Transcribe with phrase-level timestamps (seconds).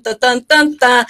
[0.00, 1.06] tan, tan, tan, tan, tan.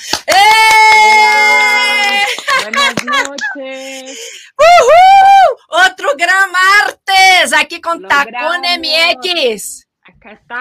[2.62, 4.18] Buenas noches.
[4.58, 5.58] ¡Uhú!
[5.86, 9.86] Otro gran martes aquí con Tacón MX.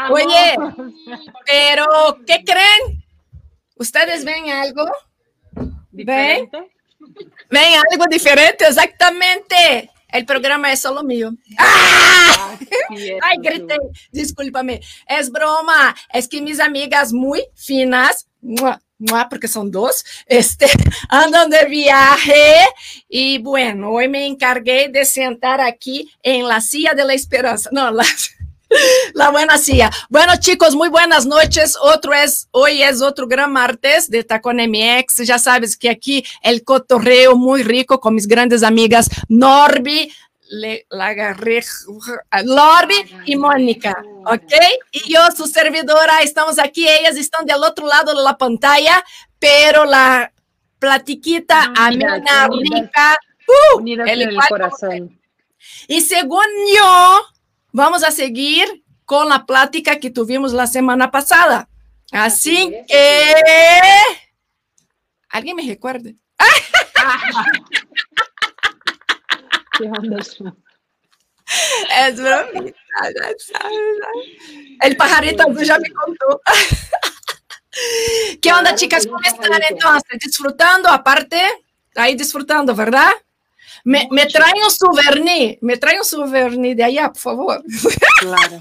[0.09, 0.55] Oye,
[1.45, 3.03] pero ¿qué creen?
[3.75, 4.85] ¿Ustedes ven algo?
[5.91, 6.71] ¿Diferente?
[7.49, 8.65] ¿Ven algo diferente?
[8.67, 9.89] Exactamente.
[10.11, 11.31] El programa es solo mío.
[11.57, 12.57] ¡Ah!
[12.89, 13.49] Ay, Lulu.
[13.49, 13.77] grité,
[14.11, 14.81] discúlpame.
[15.07, 15.95] Es broma.
[16.13, 18.27] Es que mis amigas muy finas,
[19.29, 20.67] porque son dos, este,
[21.09, 22.55] andan de viaje.
[23.07, 27.69] Y bueno, hoy me encargué de sentar aquí en la silla de la esperanza.
[27.71, 28.05] No, la,
[29.13, 29.89] la buena silla.
[30.09, 31.77] Bueno, chicos, muy buenas noches.
[31.81, 35.25] Otro es, hoy es otro gran martes de Tacón MX.
[35.25, 40.13] Ya sabes que aquí el cotorreo muy rico con mis grandes amigas Norby,
[40.49, 41.63] Le, Lagarre,
[42.43, 44.53] Norby y Mónica, ¿ok?
[44.91, 46.87] Y yo, su servidora, estamos aquí.
[46.87, 49.03] Ellas están del otro lado de la pantalla,
[49.39, 50.31] pero la
[50.79, 52.81] platiquita Unidas, amena, unidas.
[52.81, 53.17] rica.
[53.47, 55.19] uh, Unidas el en el corazón.
[55.87, 57.21] y según yo,
[57.71, 61.69] vamos a seguir con la plática que tuvimos la semana pasada.
[62.11, 63.91] Así Así es, que...
[65.29, 66.15] ¿Alguien me recuerde?
[71.97, 72.77] Es bromita.
[74.81, 76.41] El pajarito azul ya me contó.
[78.41, 79.05] ¿Qué onda, chicas?
[79.07, 80.19] ¿Cómo están entonces?
[80.19, 81.41] Disfrutando, aparte,
[81.95, 83.11] ahí disfrutando, ¿verdad?
[83.83, 87.63] Me, me traen un souvenir, me traen un souvenir de allá, por favor.
[88.19, 88.57] Claro.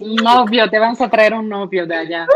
[0.00, 2.26] Un novio, te vamos a traer un novio de allá.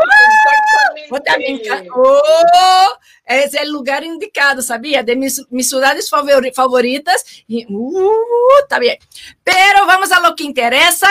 [1.09, 1.83] Vou te brincar.
[1.95, 2.93] Oh,
[3.25, 5.01] esse é o lugar indicado, sabia?
[5.03, 7.43] De mis, mis ciudades favori- favoritas.
[7.49, 8.99] E, uh, tá bem.
[9.43, 11.09] Pero vamos a lo que interessa,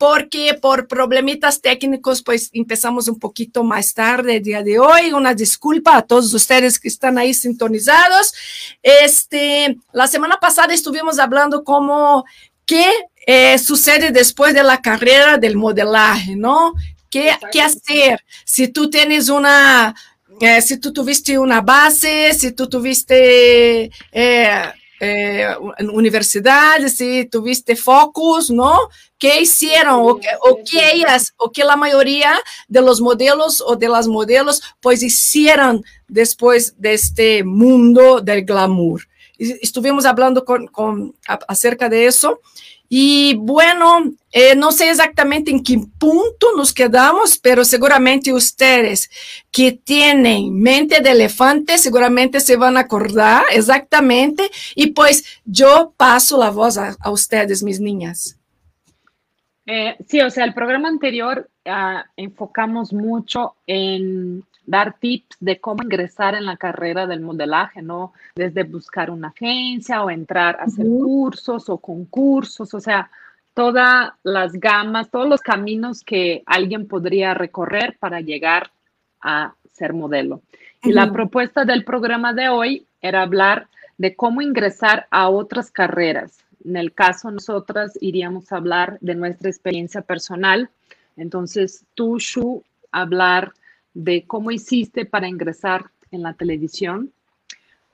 [0.00, 5.12] porque por problemitas técnicos, pues empezamos un poquito más tarde el día de hoy.
[5.12, 8.32] Una disculpa a todos ustedes que están ahí sintonizados.
[8.82, 12.24] Este, la semana pasada estuvimos hablando como
[12.64, 12.90] qué
[13.26, 16.72] eh, sucede después de la carrera del modelaje, ¿no?
[17.10, 18.24] ¿Qué, qué hacer?
[18.46, 19.94] Si tú tienes una,
[20.40, 24.62] eh, si tú tuviste una base, si tú tuviste eh,
[25.00, 25.48] eh,
[25.92, 28.78] universidad, si tuviste focus, ¿no?
[29.18, 29.94] ¿Qué hicieron?
[30.06, 32.34] O, que- o que ellas, o que la mayoría
[32.68, 39.02] de los modelos o de las modelos, pues hicieron después de este mundo del glamour.
[39.38, 42.40] Y Estuvimos hablando con, con- a- acerca de eso.
[42.92, 49.08] Y bueno, eh, no sé exactamente en qué punto nos quedamos, pero seguramente ustedes
[49.52, 54.50] que tienen mente de elefante seguramente se van a acordar exactamente.
[54.74, 58.36] Y pues yo paso la voz a, a ustedes, mis niñas.
[59.66, 65.82] Eh, sí, o sea, el programa anterior ah, enfocamos mucho en dar tips de cómo
[65.82, 68.12] ingresar en la carrera del modelaje, ¿no?
[68.36, 73.10] Desde buscar una agencia o entrar a hacer cursos o concursos, o sea,
[73.52, 78.70] todas las gamas, todos los caminos que alguien podría recorrer para llegar
[79.20, 80.40] a ser modelo.
[80.84, 83.66] Y la propuesta del programa de hoy era hablar
[83.98, 86.44] de cómo ingresar a otras carreras.
[86.64, 90.70] En el caso, nosotras iríamos a hablar de nuestra experiencia personal.
[91.16, 93.52] Entonces, tú, Shu, hablar
[93.94, 97.12] de cómo hiciste para ingresar en la televisión.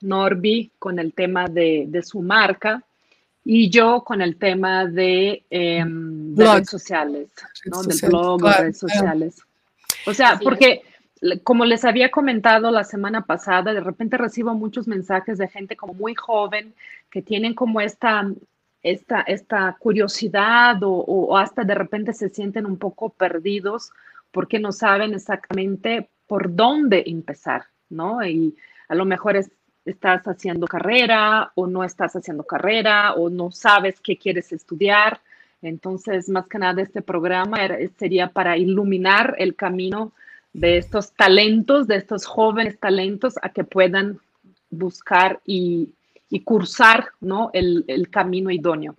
[0.01, 2.83] Norby con el tema de, de su marca
[3.43, 6.55] y yo con el tema de, de Blog.
[6.55, 7.29] redes sociales,
[7.65, 7.81] ¿no?
[7.81, 9.41] Del blog, claro, redes sociales.
[10.05, 10.83] O sea, Así porque
[11.43, 15.93] como les había comentado la semana pasada, de repente recibo muchos mensajes de gente como
[15.93, 16.73] muy joven
[17.09, 18.29] que tienen como esta,
[18.83, 23.91] esta, esta curiosidad o, o hasta de repente se sienten un poco perdidos
[24.37, 28.23] porque no saben exactamente por dónde empezar, ¿no?
[28.23, 28.55] Y
[28.87, 29.49] a lo mejor es-
[29.83, 35.21] estás haciendo carrera o no estás haciendo carrera o no sabes qué quieres estudiar.
[35.63, 37.57] Entonces, más que nada, este programa
[37.97, 40.11] sería para iluminar el camino
[40.53, 44.19] de estos talentos, de estos jóvenes talentos, a que puedan
[44.69, 45.89] buscar y,
[46.45, 47.49] cursar ¿no?
[47.53, 48.95] el camino idóneo.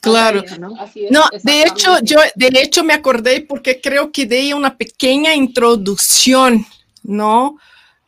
[0.00, 0.42] Claro.
[0.58, 0.74] ¿no?
[0.80, 4.76] así es, No, de hecho, yo de hecho me acordé porque creo que di una
[4.76, 6.64] pequeña introducción,
[7.02, 7.56] ¿no?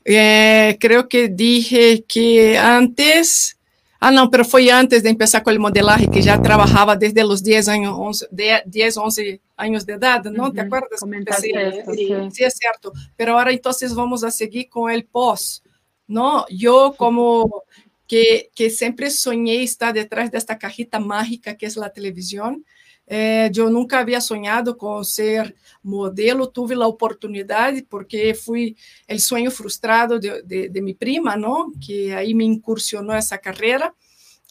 [0.05, 3.59] Eh, creo que dije que antes,
[4.01, 7.43] ah, no, pero fue antes de empezar con el modelaje, que ya trabajaba desde los
[7.43, 10.51] 10 años, 11, de- 10, 11 años de edad, ¿no?
[10.53, 11.01] ¿Te acuerdas?
[11.01, 12.09] comentaste Sí, esto, sí.
[12.33, 12.93] Sí, es cierto.
[13.17, 15.65] Pero ahora entonces vamos a seguir con el post,
[16.07, 16.47] ¿no?
[16.49, 17.65] Yo como
[18.11, 22.65] que, que siempre soñé estar detrás de esta cajita mágica que es la televisión,
[23.07, 28.77] eu nunca havia sonhado com ser modelo, tive a oportunidade porque fui
[29.09, 31.71] o sonho frustrado de, de, de prima, não?
[31.73, 33.93] Que aí me incursionou essa carreira.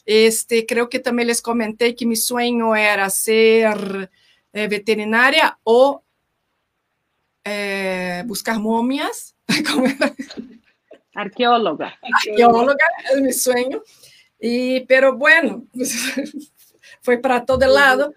[0.05, 4.09] Este, creio que também les comentei que meu sonho era ser
[4.53, 6.01] eh, veterinária ou
[7.43, 9.35] eh, buscar múmias.
[11.15, 11.93] Arqueóloga.
[12.03, 13.81] Arqueóloga é meu sonho.
[14.41, 15.67] E, pero bueno,
[17.01, 18.13] foi para todo lado.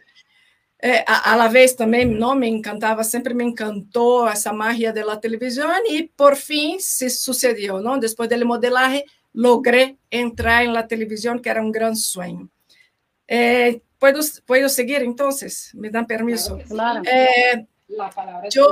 [0.84, 5.16] É, a, a la vez também não me encantava, sempre me encantou essa magia da
[5.16, 8.00] televisão e por fim se sucedeu, não?
[8.00, 12.50] Depois do modelagem, logrei entrar na televisão, que era um grande sonho.
[13.28, 15.70] É, ¿puedo, ¿Puedo seguir entonces?
[15.74, 16.58] ¿Me dan permiso?
[16.68, 17.02] Claro.
[17.06, 17.64] Eh,
[18.50, 18.66] yo,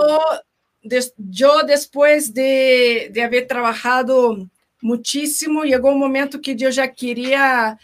[0.83, 4.49] des, yo después de, de haber trabajado
[4.81, 7.79] muchísimo, llegó un momento que yo ya quería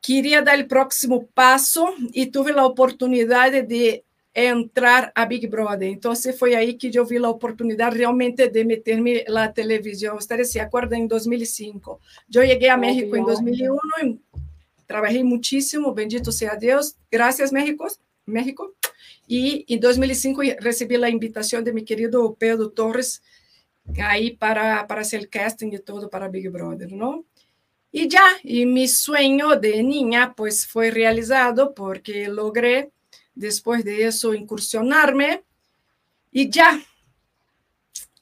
[0.00, 4.04] queria dar o próximo passo e tive a oportunidade de
[4.34, 5.88] entrar a Big Brother.
[5.88, 10.16] Então, foi aí que eu vi a oportunidade realmente de meter-me na televisão.
[10.16, 12.00] Vocês se acordam, em 2005.
[12.34, 14.18] Eu cheguei a México em 2001 e
[14.86, 16.94] trabalhei muitíssimo, bendito seja Deus.
[17.10, 17.86] Graças, México.
[18.26, 18.74] México.
[19.28, 23.22] E em 2005 recebi a invitação de meu querido Pedro Torres
[23.98, 27.24] aí para, para ser casting e todo para Big Brother, não?
[27.96, 32.90] Y ya, y mi sueño de niña pues fue realizado porque logré
[33.36, 35.44] después de eso incursionarme
[36.32, 36.82] y ya.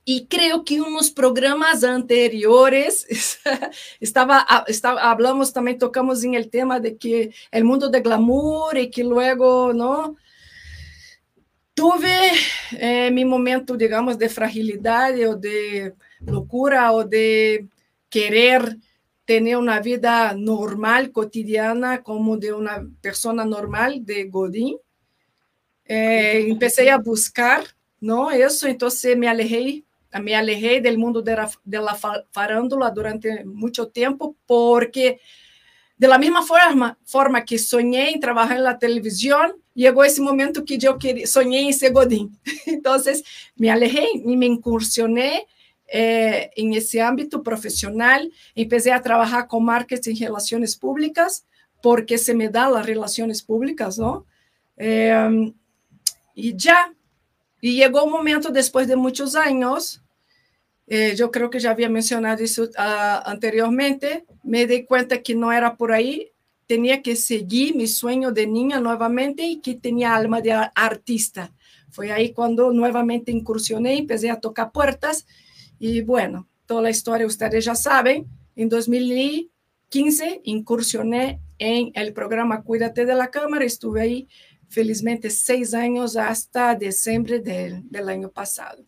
[0.04, 3.06] Y creo que unos programas anteriores
[4.00, 8.90] estaba, estaba, hablamos también, tocamos en el tema de que el mundo de glamour y
[8.90, 10.16] que luego, ¿no?
[11.74, 12.32] Tuve
[12.72, 17.66] eh, mi momento, digamos, de fragilidad o de locura o de
[18.10, 18.76] querer
[19.24, 24.76] tener una vida normal, cotidiana, como de una persona normal de Godín.
[25.86, 27.64] Eh, empecé a buscar,
[28.00, 28.30] ¿no?
[28.30, 29.84] Eso, entonces me alejé,
[30.20, 31.96] me alejé del mundo de la, de la
[32.30, 35.20] farándula durante mucho tiempo, porque
[35.96, 40.64] de la misma forma, forma que soñé en trabajar en la televisión, llegó ese momento
[40.64, 42.38] que yo soñé en ser Godín.
[42.66, 43.24] Entonces
[43.56, 45.46] me alejé y me incursioné
[45.88, 48.32] eh, en ese ámbito profesional.
[48.54, 51.44] Empecé a trabajar con marketing y relaciones públicas
[51.82, 54.24] porque se me da las relaciones públicas, ¿no?
[54.76, 55.52] Eh,
[56.34, 56.94] y ya,
[57.60, 60.02] y llegó un momento después de muchos años,
[60.86, 65.52] eh, yo creo que ya había mencionado eso uh, anteriormente, me di cuenta que no
[65.52, 66.31] era por ahí,
[66.72, 71.52] tenía que seguir mi sueño de niña nuevamente y que tenía alma de artista.
[71.90, 75.26] Fue ahí cuando nuevamente incursioné, empecé a tocar puertas
[75.78, 78.26] y bueno, toda la historia ustedes ya saben.
[78.56, 83.66] En 2015 incursioné en el programa Cuídate de la Cámara.
[83.66, 84.28] Estuve ahí
[84.70, 88.82] felizmente seis años hasta diciembre del, del año pasado.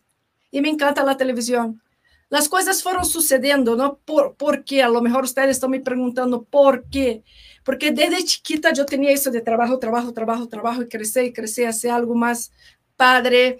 [0.49, 1.83] Y me encanta la televisión.
[2.29, 3.99] Las cosas fueron sucediendo, ¿no?
[4.03, 7.23] Por, porque a lo mejor ustedes están me preguntando por qué.
[7.65, 11.67] Porque desde chiquita yo tenía eso de trabajo, trabajo, trabajo, trabajo y crecer y crecer,
[11.67, 12.51] hacer algo más
[12.95, 13.57] padre,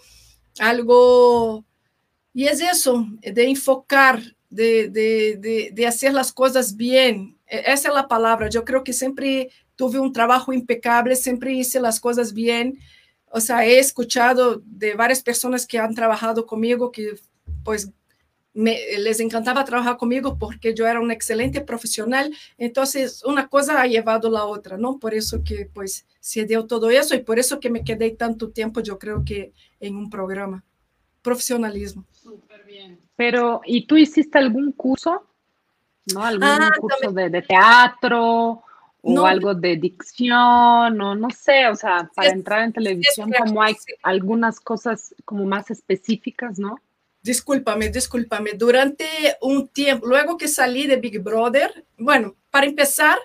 [0.59, 1.65] algo
[2.35, 7.37] y es eso, de enfocar, de, de, de, de, hacer las cosas bien.
[7.47, 8.49] Esa es la palabra.
[8.49, 12.77] Yo creo que siempre tuve un trabajo impecable, siempre hice las cosas bien.
[13.27, 17.15] O sea, he escuchado de varias personas que han trabajado conmigo que
[17.63, 17.89] pues
[18.55, 22.33] me, les encantaba trabajar conmigo porque yo era un excelente profesional.
[22.57, 24.97] Entonces, una cosa ha llevado la otra, ¿no?
[24.97, 28.49] Por eso que pues se dio todo eso y por eso que me quedé tanto
[28.49, 30.63] tiempo, yo creo que en un programa.
[31.21, 32.05] Profesionalismo.
[32.11, 32.99] Súper bien.
[33.17, 35.27] Pero, ¿y tú hiciste algún curso?
[36.13, 36.23] ¿No?
[36.23, 38.63] ¿Algún ah, curso de, de, teatro
[39.01, 41.67] o no, algo de dicción o no sé?
[41.67, 46.77] O sea, para es, entrar en televisión, como hay algunas cosas como más específicas, ¿no?
[47.25, 48.51] Discúlpame, discúlpame.
[48.53, 49.07] Durante
[49.41, 53.17] un tiempo, luego que salí de Big Brother, bueno, para empezar,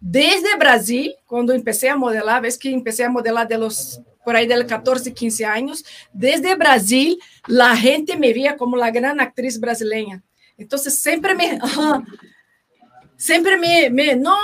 [0.00, 4.48] desde Brasil, cuando empecé a modelar, ves que empecé a modelar de los por ahí
[4.48, 10.24] de 14, 15 años, desde Brasil, la gente me veía como la gran actriz brasileña.
[10.58, 11.60] Entonces, siempre me,
[13.16, 14.34] siempre me, me, no,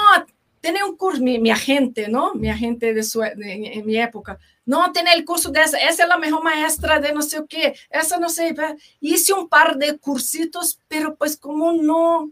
[0.61, 2.33] tenía un curso, mi, mi agente, ¿no?
[2.35, 4.39] Mi agente de, su, de, en mi época,
[4.71, 7.75] no, tenía el curso de esa, esa es la mejor maestra de no sé qué,
[7.91, 8.55] esa no sé,
[9.01, 12.31] hice un par de cursitos, pero pues como no,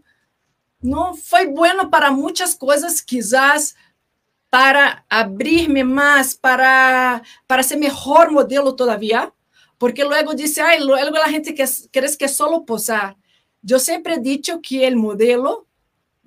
[0.79, 3.75] no fue bueno para muchas cosas, quizás
[4.49, 9.33] para abrir-me mais, para, para ser melhor modelo todavia,
[9.77, 13.17] porque luego disse, ai, luego a gente quer, quer que solo posar.
[13.67, 15.67] Eu sempre he dicho que o modelo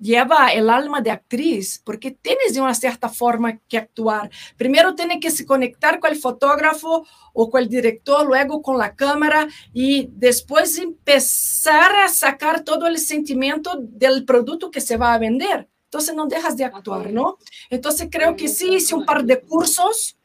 [0.03, 4.29] lleva el alma de actriz, porque tienes de una cierta forma que actuar.
[4.57, 8.95] Primero tiene que se conectar con el fotógrafo o con el director, luego con la
[8.95, 15.19] cámara y después empezar a sacar todo el sentimiento del producto que se va a
[15.19, 15.69] vender.
[15.85, 17.37] Entonces no dejas de actuar, ¿no?
[17.69, 20.17] Entonces creo que sí hice un par de cursos,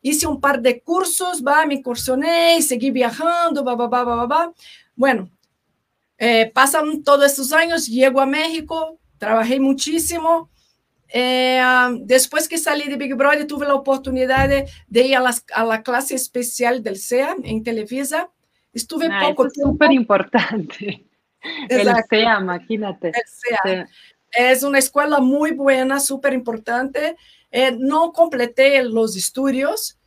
[0.00, 4.52] hice un par de cursos, va, me incursioné, seguí viajando, va, va, va, va, va.
[4.96, 5.30] Bueno,
[6.16, 10.50] eh, pasan todos estos años, llego a México, trabajé muchísimo.
[11.10, 11.62] Eh,
[12.00, 16.14] después que salí de Big Brother, tuve la oportunidad de, ir a, a, la clase
[16.14, 18.30] especial del CEA en Televisa.
[18.72, 19.70] Estuve poco tiempo.
[19.70, 21.04] Es súper importante.
[21.68, 23.12] El CEA, imagínate.
[24.30, 27.16] Es una escuela muy buena, súper importante.
[27.50, 29.98] Eh, no completé los estudios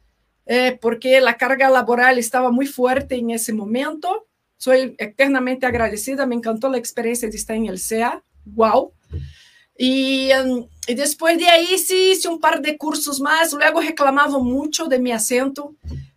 [0.46, 4.28] eh, porque la carga laboral estaba muy fuerte en ese momento.
[4.58, 8.24] Soy eternamente agradecida, me encantó la experiencia de estar en el CEA.
[8.46, 8.94] ¡Wow!
[9.14, 14.86] Um, y, después de ahí sí hice un par de cursos más, luego reclamaba mucho
[14.86, 15.76] de mi acento,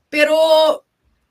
[0.09, 0.85] pero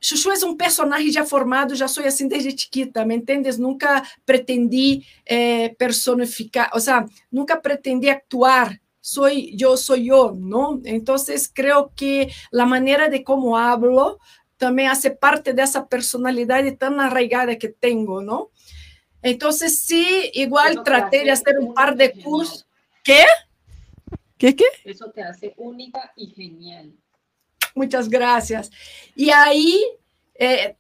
[0.04, 3.58] Chuchu é um personagem já formado, já sou assim desde chiquita, ¿me entendes?
[3.58, 8.78] Nunca pretendi eh, personificar, ou seja, nunca pretendi actuar.
[9.00, 10.82] Soy yo, soy yo, ¿no?
[10.84, 14.20] Entonces creo que la manera de cómo hablo
[14.58, 18.50] también hace parte de esa personalidad tan arraigada que tengo, ¿no?
[19.24, 22.68] Entonces sí, igual traté de hacer un par de cursos.
[23.04, 23.24] ¿Qué?
[24.38, 24.66] ¿Qué qué?
[24.84, 26.94] Eso te hace única y genial.
[27.74, 28.70] Muchas gracias.
[29.16, 29.82] Y ahí
[30.36, 30.76] eh,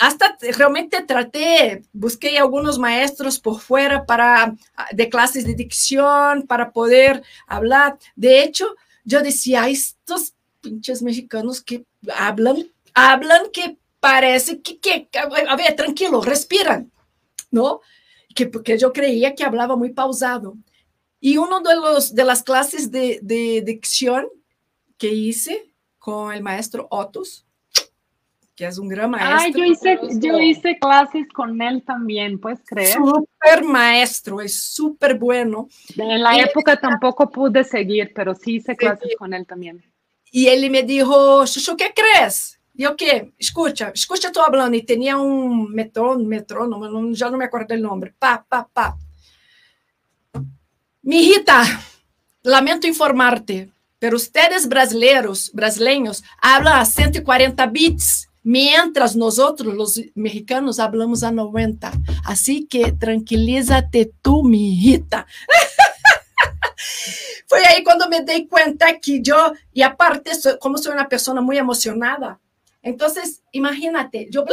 [0.00, 4.54] hasta realmente traté, busqué algunos maestros por fuera para,
[4.92, 7.98] de clases de dicción para poder hablar.
[8.16, 8.74] De hecho,
[9.04, 11.84] yo decía, estos pinches mexicanos que
[12.16, 16.90] hablan, hablan que parece que, que a ver, tranquilo, respiran,
[17.54, 17.80] ¿no?
[18.34, 20.56] Que, porque yo creía que hablaba muy pausado.
[21.20, 24.26] Y uno de, los, de las clases de, de dicción
[24.98, 27.46] que hice con el maestro Otus,
[28.54, 29.38] que es un gran maestro.
[29.40, 32.92] Ay, yo hice, yo hice clases con él también, ¿puedes creer?
[32.92, 35.68] Súper maestro, es súper bueno.
[35.96, 39.82] En la época tampoco pude seguir, pero sí hice clases con él también.
[40.30, 42.60] Y él me dijo, Chuchu, ¿qué crees?
[42.76, 44.76] Yo qué, escucha, escucha tú hablando.
[44.76, 48.12] Y tenía un metrón, metrónomo, ya no me acuerdo el nombre.
[48.18, 48.96] Pa, pa, pa.
[51.02, 51.62] Mi hijita,
[52.42, 61.22] lamento informarte, pero ustedes brasileiros, brasileños, hablan a 140 bits, mientras nosotros, los mexicanos, hablamos
[61.22, 61.92] a 90.
[62.24, 65.26] Así que tranquilízate tú, mi hijita.
[67.46, 71.60] Foi aí quando me dei conta que eu, e aparte, como sou uma pessoa muito
[71.60, 72.38] emocionada,
[72.84, 73.08] então,
[73.52, 74.44] imagínate, eu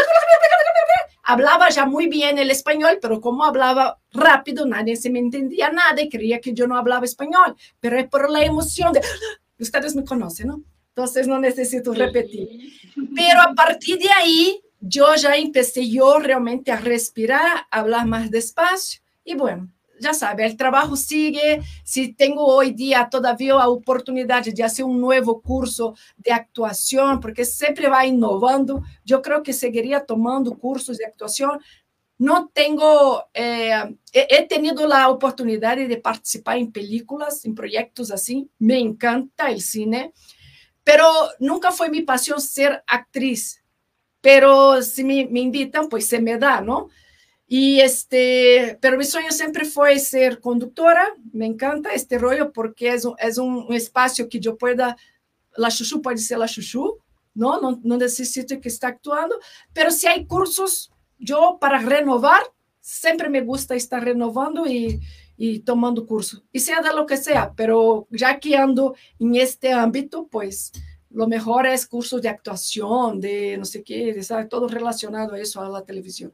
[1.24, 6.02] hablaba já muito bem o espanhol, pero como hablaba rápido, nadie se me entendia nada
[6.02, 9.02] e creía que eu não hablaba espanhol, pero é por la emoción de
[9.60, 10.64] ustedes me conocen, ¿no?
[10.90, 12.48] Entonces no necesito repetir.
[13.16, 18.32] Pero a partir de ahí, yo ya empecé yo realmente a respirar, a hablar más
[18.32, 19.70] despacio y bueno,
[20.02, 21.62] ya sabe, el trabajo sigue.
[21.84, 27.46] Si tengo hoy día todavía la oportunidad de hacer un nuevo curso de actuación, porque
[27.46, 31.60] siempre va innovando, yo creo que seguiría tomando cursos de actuación
[32.22, 38.78] no tengo, eh, he, tenido la oportunidad de participar en películas, en proyectos así, me
[38.78, 40.14] encanta el cine,
[40.84, 41.08] pero
[41.40, 43.64] nunca fue mi pasión ser actriz,
[44.22, 46.90] pero si me, invitan, pues se me da, ¿no?
[47.54, 53.06] Y este, pero mi sueño siempre fue ser conductora, me encanta este rollo porque es,
[53.18, 54.96] es un, espacio que yo pueda,
[55.58, 57.00] la chuchu puede ser la chuchu,
[57.34, 57.60] ¿no?
[57.60, 59.38] No, no necesito que esté actuando,
[59.74, 62.42] pero si hay cursos yo para renovar,
[62.80, 65.02] siempre me gusta estar renovando y,
[65.36, 69.74] y, tomando curso, y sea de lo que sea, pero ya que ando en este
[69.74, 70.72] ámbito, pues
[71.10, 75.62] lo mejor es cursos de actuación, de no sé qué, de, todo relacionado a eso,
[75.62, 76.34] a la televisión.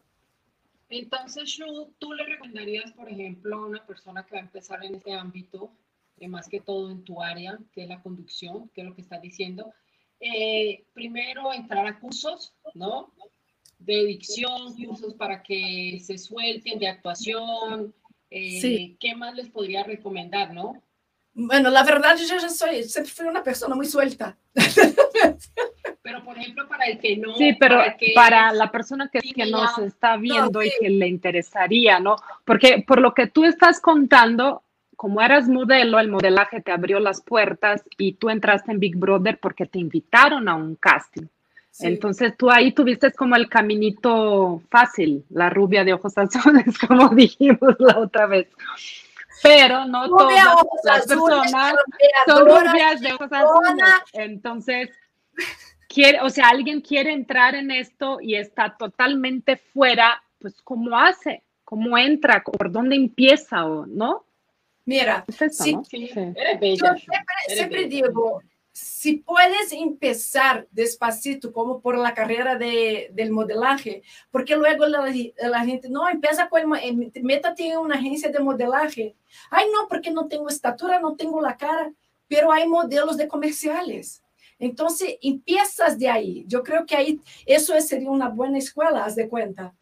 [0.90, 1.60] Entonces,
[2.00, 5.72] ¿tú le recomendarías, por ejemplo, a una persona que va a empezar en este ámbito,
[6.18, 9.02] eh, más que todo en tu área, que es la conducción, que es lo que
[9.02, 9.74] estás diciendo,
[10.20, 13.14] eh, primero entrar a cursos, ¿no?
[13.80, 17.94] de dicción, cursos para que se suelten, de actuación.
[18.30, 20.82] Eh, ¿Qué más les podría recomendar, no?
[21.34, 24.38] Bueno, la verdad, yo ya soy, siempre fui una persona muy suelta.
[26.02, 27.36] Pero, por ejemplo, para el que no.
[27.36, 27.82] Sí, pero
[28.16, 32.16] para, la persona que, que nos está viendo y que le interesaría, ¿no?
[32.46, 34.64] Porque por lo que tú estás contando,
[34.96, 39.38] como eras modelo, el modelaje te abrió las puertas y tú entraste en Big Brother
[39.40, 41.28] porque te invitaron a un casting.
[41.80, 47.76] Entonces tú ahí tuviste como el caminito fácil, la rubia de ojos azules, como dijimos
[47.80, 48.48] la otra vez.
[49.44, 50.46] pero no todas
[50.84, 51.76] las personas
[52.26, 53.84] son rubias de ojos azules.
[54.14, 54.90] Entonces,
[55.88, 61.44] quiere, o sea, alguien quiere entrar en esto y está totalmente fuera, pues, ¿cómo hace?
[61.64, 62.44] ¿Cómo entra?
[62.44, 63.66] ¿Por dónde empieza?
[63.66, 64.26] ¿O no?
[64.86, 66.08] Mira, siempre,
[67.90, 68.42] digo,
[68.72, 75.12] si puedes empezar despacito, como por la carrera de, del modelaje, porque luego la,
[75.66, 79.16] gente, no, empieza con, el, métate en una agencia de modelaje.
[79.50, 81.92] Ay, no, porque no tengo estatura, no tengo la cara,
[82.28, 84.24] pero hay modelos de comerciales.
[84.60, 86.46] Entonces, empiezas de ahí.
[86.48, 89.74] Yo creo que ahí eso sería una buena escuela, haz de cuenta.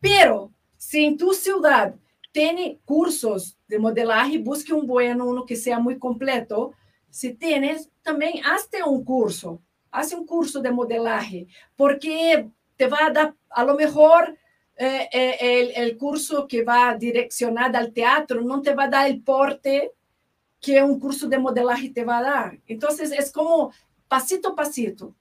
[0.00, 1.94] Pero, si en tu ciudad
[2.32, 6.72] tiene cursos de modelaje, busque un bueno, uno que sea muy completo.
[7.10, 13.10] Si tienes, también hazte un curso, haz un curso de modelaje, porque te va a
[13.10, 14.36] dar, a lo mejor,
[14.76, 19.10] eh, eh, el, el, curso que va direccionado al teatro no te va a dar
[19.10, 19.90] el porte
[20.60, 22.58] que un curso de modelaje te va a dar.
[22.66, 23.72] Entonces, es como
[24.08, 25.14] pasito a pasito.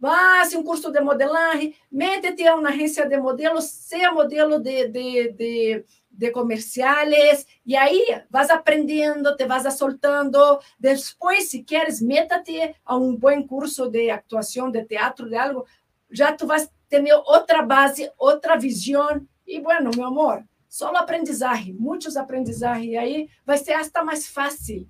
[0.00, 5.32] Vá, um curso de modelagem, métete a uma agência de modelos, seja modelo de, de,
[5.32, 10.38] de, de comerciales, e aí vas aprendendo, te vas soltando.
[10.78, 15.66] Depois, se queres, métate a um bom curso de atuação, de teatro, de algo,
[16.08, 19.26] já tu vas ter outra base, outra visão.
[19.44, 24.88] E, bueno, meu amor, só aprendizagem, muitos aprendizagens, e aí vai ser hasta mais fácil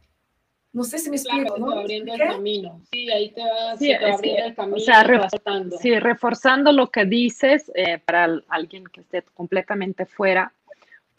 [0.79, 1.73] No sé si me explico, ¿no?
[1.73, 2.81] abriendo el camino.
[2.93, 4.77] Sí, ahí te va, sí, abriendo el camino.
[4.77, 5.05] O sea,
[5.81, 10.53] sí, reforzando lo que dices, eh, para alguien que esté completamente fuera,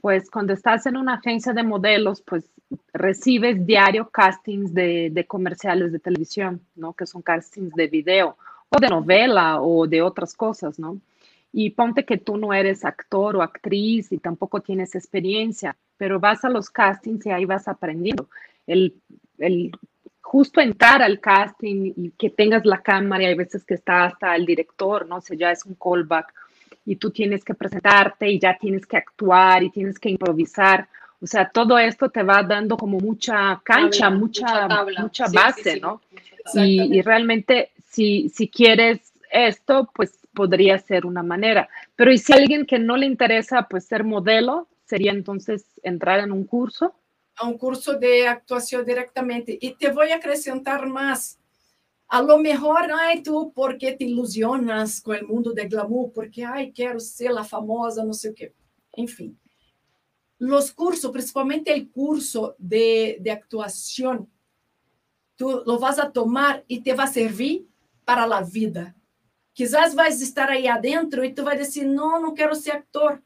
[0.02, 2.46] pues cuando estás en una agencia de modelos, pues
[2.94, 6.94] recibes diario castings de, de, comerciales de televisión, ¿no?
[6.94, 8.38] Que son castings de video
[8.70, 11.02] o de novela o de otras cosas, ¿no?
[11.52, 16.46] Y ponte que tú no eres actor o actriz y tampoco tienes experiencia, pero vas
[16.46, 18.30] a los castings y ahí vas aprendiendo.
[18.66, 18.94] El
[19.40, 19.72] el
[20.22, 24.36] justo entrar al casting y que tengas la cámara y hay veces que está hasta
[24.36, 26.32] el director, no sé, ya es un callback
[26.86, 30.88] y tú tienes que presentarte y ya tienes que actuar y tienes que improvisar.
[31.22, 34.68] O sea, todo esto te va dando como mucha cancha, mucha,
[35.00, 36.02] mucha, base, ¿no?
[36.54, 41.70] Y, y, realmente si, si quieres esto, pues podría ser una manera.
[41.96, 46.32] Pero ¿y si alguien que no le interesa pues ser modelo, sería entonces entrar en
[46.32, 46.94] un curso?
[47.40, 49.58] A um curso de actuação diretamente.
[49.62, 51.40] E te vou acrescentar mais.
[52.08, 56.72] A lo mejor, ai, tu, porque te ilusionas com o mundo de glamour, porque, ai,
[56.72, 58.52] quero ser a famosa, não sei o quê.
[58.98, 59.38] Enfim.
[60.42, 64.28] Os cursos, principalmente o curso de, de actuação,
[65.38, 67.68] tu lo vas a tomar e te vai servir
[68.04, 68.96] para a vida.
[69.54, 73.22] Quizás vais estar aí adentro e tu vai dizer, não, não quero ser actor.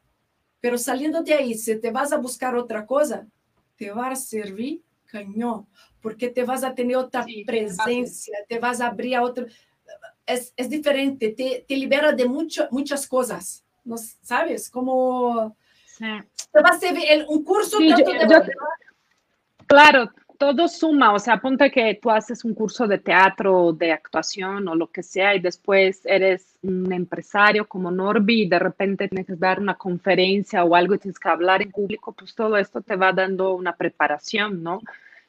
[0.60, 3.26] Pero saliendo de aí, se te vas a buscar outra coisa,
[3.76, 5.66] te va a servir cañón,
[6.00, 9.46] porque te vas a tener otra sí, presencia, te vas a abrir a otro.
[10.26, 14.70] Es, es diferente, te, te, libera de mucho, muchas cosas, ¿no sabes?
[14.70, 15.56] Como
[15.86, 16.06] sí.
[16.52, 18.52] te va a servir un curso sí, tanto yo, de yo,
[19.66, 24.66] Claro, todo suma, o sea, ponte que tú haces un curso de teatro, de actuación
[24.68, 29.26] o lo que sea y después eres un empresario como Norby y de repente tienes
[29.26, 32.80] que dar una conferencia o algo y tienes que hablar en público, pues todo esto
[32.80, 34.80] te va dando una preparación, ¿no?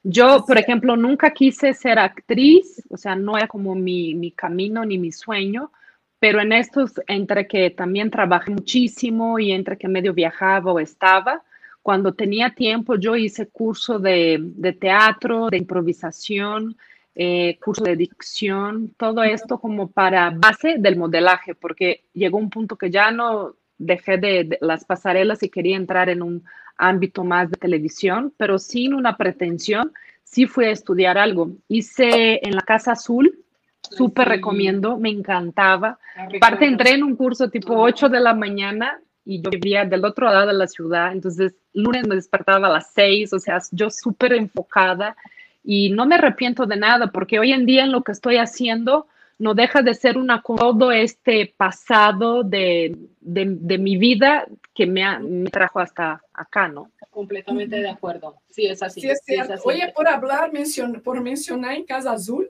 [0.03, 4.85] Yo, por ejemplo, nunca quise ser actriz, o sea, no era como mi, mi camino
[4.85, 5.71] ni mi sueño,
[6.19, 11.43] pero en estos, entre que también trabajé muchísimo y entre que medio viajaba o estaba,
[11.85, 16.75] cuando tenía tiempo, yo hice curso de, de teatro, de improvisación,
[17.13, 22.75] eh, curso de dicción, todo esto como para base del modelaje, porque llegó un punto
[22.75, 26.43] que ya no dejé de, de, las pasarelas y quería entrar en un
[26.75, 29.93] ámbito más de televisión, pero sin una pretensión,
[30.23, 31.51] sí fui a estudiar algo.
[31.67, 33.43] Hice en la Casa Azul,
[33.91, 35.99] súper recomiendo, me encantaba.
[36.35, 40.27] Aparte entré en un curso tipo 8 de la mañana y yo vivía del otro
[40.27, 44.33] lado de la ciudad, entonces lunes me despertaba a las seis, o sea, yo súper
[44.33, 45.15] enfocada
[45.63, 49.07] y no me arrepiento de nada porque hoy en día en lo que estoy haciendo
[49.37, 55.03] no deja de ser un acomodo este pasado de, de, de mi vida que me,
[55.03, 56.91] ha, me, trajo hasta acá, ¿no?
[57.09, 58.35] Completamente de acuerdo.
[58.49, 59.01] Sí, es así.
[59.01, 59.63] Sí, es, sí, es así.
[59.65, 62.47] Oye, por hablar, mencion, por mencionar en Casa Azul,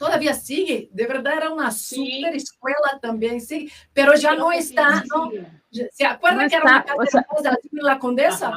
[0.00, 5.30] todavía sigue, de verdad era una super escuela también, sí, pero ya no está, ¿no?
[5.70, 8.50] ¿Se acuerdan no que era una casa o sea, de la Condesa?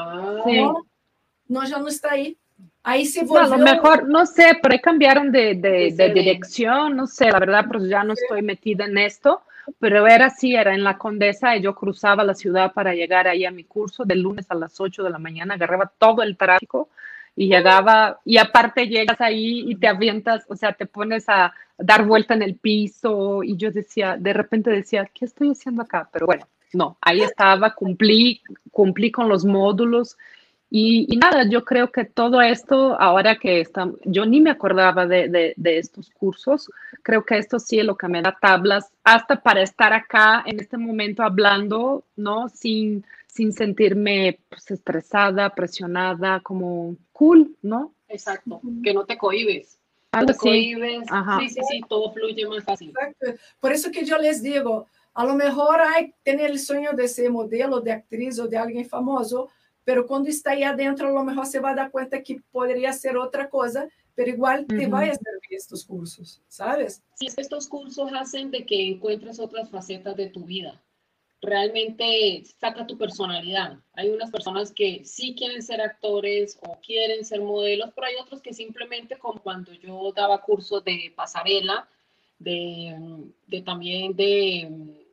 [0.46, 0.62] Sí.
[0.62, 0.86] No,
[1.50, 2.38] no, ya no está ahí.
[2.82, 3.46] Ahí se volvió.
[3.46, 7.30] No, a lo mejor, no sé, por ahí cambiaron de, de, de dirección, no sé,
[7.30, 9.42] la verdad, pues ya no estoy metida en esto,
[9.80, 13.44] pero era así, era en la Condesa y yo cruzaba la ciudad para llegar ahí
[13.44, 16.88] a mi curso de lunes a las 8 de la mañana, agarraba todo el tráfico
[17.36, 22.06] y llegaba, y aparte llegas ahí y te avientas, o sea, te pones a dar
[22.06, 26.10] vuelta en el piso y yo decía, de repente decía, ¿qué estoy haciendo acá?
[26.12, 28.42] Pero bueno, no, ahí estaba, cumplí,
[28.72, 30.18] cumplí con los módulos
[30.76, 35.54] y, nada, yo creo que todo esto, ahora que estamos, yo ni me acordaba de,
[35.56, 36.68] de, estos cursos,
[37.04, 40.60] creo que esto sí es lo que me da tablas hasta para estar acá en
[40.60, 42.50] este momento hablando, ¿no?
[42.50, 47.94] Sin, sin sentirme pues, estresada, presionada, como cool, ¿no?
[48.08, 49.80] Exacto, que no te cohibes.
[50.12, 51.08] No te cohibes,
[51.40, 52.90] sí, sí, sí, todo fluye más fácil.
[52.90, 53.42] Exacto.
[53.60, 57.32] Por eso que yo les digo, a lo mejor hay tener el sueño de ser
[57.32, 59.50] modelo, de actriz o de alguien famoso,
[59.84, 63.18] pero quando está aí adentro, a lo mejor você vai dar conta que poderia ser
[63.18, 67.02] outra coisa, pero igual te vai a servir estos cursos, ¿sabes?
[67.16, 70.80] Sí, estos cursos hacen de que encuentres otras facetas de tu vida.
[71.44, 73.78] Realmente saca tu personalidad.
[73.94, 78.42] Hay unas personas que sí quieren ser actores o quieren ser modelos, pero hay otros
[78.42, 81.88] que simplemente, como cuando yo daba cursos de pasarela,
[82.40, 82.98] de,
[83.46, 85.06] de también de,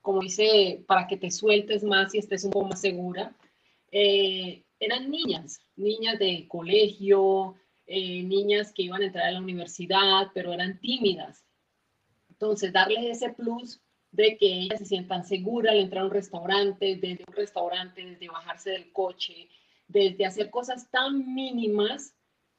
[0.00, 3.34] como dice, para que te sueltes más y estés un poco más segura
[3.98, 7.54] eh, eran niñas, niñas de colegio,
[7.86, 11.44] eh, niñas que iban a entrar a la universidad, pero eran tímidas.
[12.28, 13.80] Entonces, darles ese plus
[14.16, 18.28] de que ellas se sientan seguras al entrar a un restaurante, desde un restaurante, desde
[18.28, 19.48] bajarse del coche,
[19.86, 22.14] desde hacer cosas tan mínimas,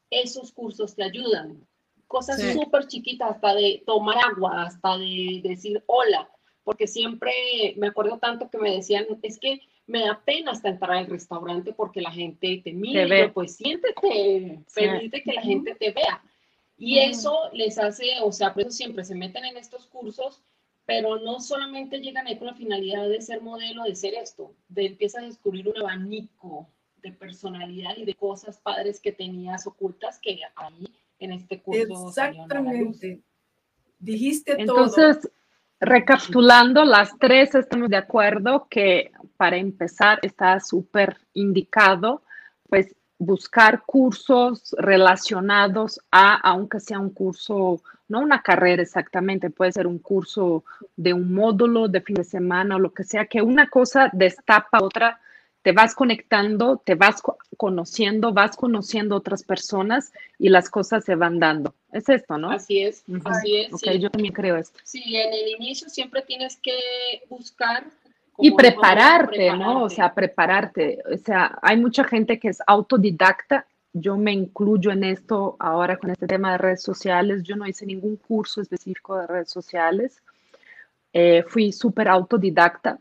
[0.09, 1.67] esos cursos te ayudan.
[2.05, 6.29] Cosas súper chiquitas, hasta de tomar agua, hasta de decir hola,
[6.63, 7.33] porque siempre
[7.75, 11.73] me acuerdo tanto que me decían, es que me da pena hasta entrar al restaurante
[11.73, 16.21] porque la gente te mira, pues siéntete feliz de que la gente te vea.
[16.77, 20.43] Y eso les hace, o sea, por eso siempre se meten en estos cursos,
[20.87, 24.85] pero no solamente llegan ahí con la finalidad de ser modelo, de ser esto, de
[24.85, 26.69] empiezas a descubrir un abanico
[27.03, 30.87] de personalidad y de cosas padres que tenías ocultas que ahí
[31.19, 32.07] en este curso.
[32.07, 33.21] Exactamente.
[33.99, 35.31] Dijiste Entonces, todo.
[35.79, 42.23] Recapitulando, las tres estamos de acuerdo que para empezar está súper indicado,
[42.67, 49.87] pues buscar cursos relacionados a, aunque sea un curso, no una carrera exactamente, puede ser
[49.87, 50.63] un curso
[50.95, 54.83] de un módulo de fin de semana o lo que sea, que una cosa destapa
[54.83, 55.19] otra
[55.67, 57.21] te vas conectando, te vas
[57.57, 61.75] conociendo, vas conociendo otras personas y las cosas se van dando.
[61.91, 62.51] Es esto, ¿no?
[62.51, 63.73] Así es, así es.
[63.73, 64.79] Okay, Yo también creo esto.
[64.85, 66.71] Sí, en el inicio siempre tienes que
[67.29, 67.83] buscar.
[68.39, 69.83] Y prepararte, ¿no?
[69.83, 70.99] O sea, prepararte.
[71.11, 73.65] O sea, hay mucha gente que es autodidacta.
[73.93, 77.43] Yo me incluyo en esto ahora con este tema de redes sociales.
[77.43, 80.21] Yo no hice ningún curso específico de redes sociales.
[81.13, 82.99] Eh, fui súper autodidacta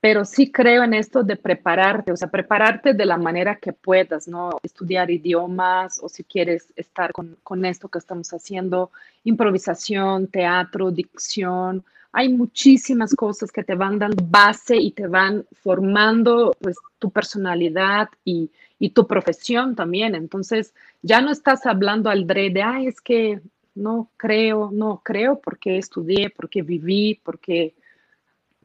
[0.00, 4.28] pero sí creo en esto de prepararte, o sea, prepararte de la manera que puedas,
[4.28, 4.50] ¿no?
[4.62, 8.92] Estudiar idiomas o si quieres estar con, con esto que estamos haciendo,
[9.24, 11.84] improvisación, teatro, dicción.
[12.18, 18.08] Hay muchísimas cosas que te van dando base y te van formando pues tu personalidad
[18.24, 18.50] y,
[18.80, 20.16] y tu profesión también.
[20.16, 23.40] Entonces, ya no estás hablando al de, ay, es que
[23.76, 27.76] no creo, no creo porque estudié, porque viví, porque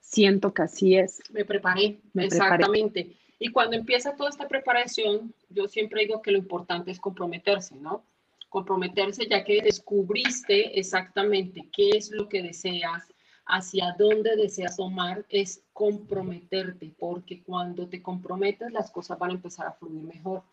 [0.01, 1.21] siento que así es.
[1.31, 3.15] Me preparé, exactamente.
[3.37, 8.03] Y cuando empieza toda esta preparación, yo siempre digo que lo importante es comprometerse, ¿no?
[8.49, 13.12] Comprometerse ya que descubriste exactamente qué es lo que deseas,
[13.45, 19.67] hacia dónde deseas tomar, es comprometerte, porque cuando te comprometes las cosas van a empezar
[19.67, 20.43] a fluir mejor.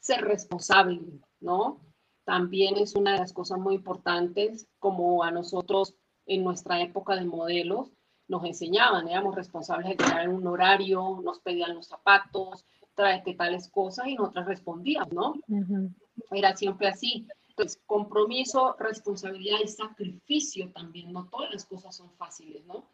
[0.00, 1.00] Ser responsable,
[1.40, 1.80] ¿no?
[2.24, 5.94] También es una de las cosas muy importantes, como a nosotros
[6.26, 7.92] en nuestra época de modelos,
[8.28, 14.06] nos enseñaban, éramos responsables de crear un horario, nos pedían los zapatos, tráete tales cosas
[14.06, 15.34] y nosotras respondíamos, ¿no?
[16.30, 17.26] Era siempre así.
[17.52, 22.86] Entonces, compromiso, responsabilidad y sacrificio también, no todas las cosas son fáciles, ¿no?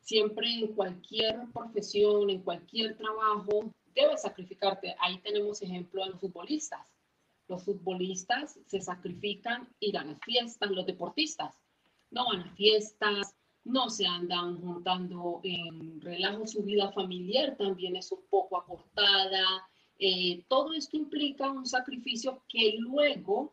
[0.00, 4.94] Siempre en cualquier profesión, en cualquier trabajo, debes sacrificarte.
[5.00, 6.86] Ahí tenemos ejemplo de los futbolistas.
[7.48, 11.54] Los futbolistas se sacrifican ir a las fiestas, los deportistas
[12.10, 18.12] no van a fiestas, no se andan juntando en relajo, su vida familiar también es
[18.12, 19.68] un poco acortada.
[19.98, 23.52] Eh, todo esto implica un sacrificio que luego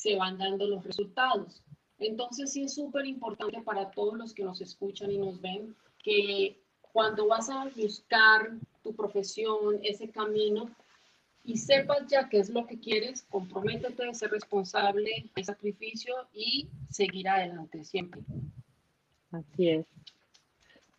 [0.00, 1.62] se van dando los resultados.
[1.98, 6.58] Entonces sí es súper importante para todos los que nos escuchan y nos ven que
[6.80, 8.50] cuando vas a buscar
[8.82, 10.70] tu profesión, ese camino,
[11.44, 16.70] y sepas ya qué es lo que quieres, comprométete a ser responsable, de sacrificio y
[16.88, 18.22] seguir adelante siempre.
[19.30, 19.86] Así es.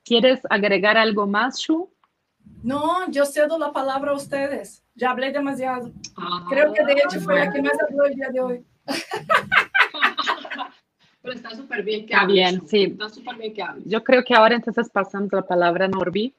[0.03, 1.89] ¿Quieres agregar algo más, Shu?
[2.61, 4.83] No, yo cedo la palabra a ustedes.
[4.93, 5.91] Ya hablé demasiado.
[6.49, 8.65] Creo que de hecho fue la que más habló el día de hoy.
[11.21, 12.83] Pero está súper bien que Está bien, sí.
[12.83, 13.85] Está súper bien que hables.
[13.85, 16.33] Yo creo que ahora entonces pasamos la palabra a Norby,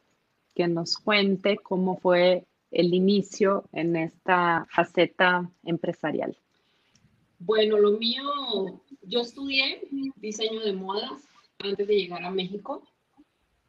[0.54, 6.36] que nos cuente cómo fue el inicio en esta faceta empresarial.
[7.38, 8.22] Bueno, lo mío,
[9.02, 9.82] yo estudié
[10.16, 12.82] diseño de modas antes de llegar a México.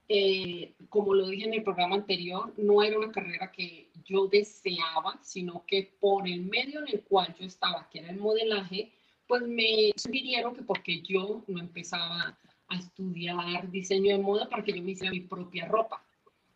[0.09, 5.19] Eh, como lo dije en el programa anterior, no era una carrera que yo deseaba,
[5.21, 8.93] sino que por el medio en el cual yo estaba, que era el modelaje,
[9.27, 12.37] pues me sugirieron que porque yo no empezaba
[12.67, 16.05] a estudiar diseño de moda para que yo me hiciera mi propia ropa.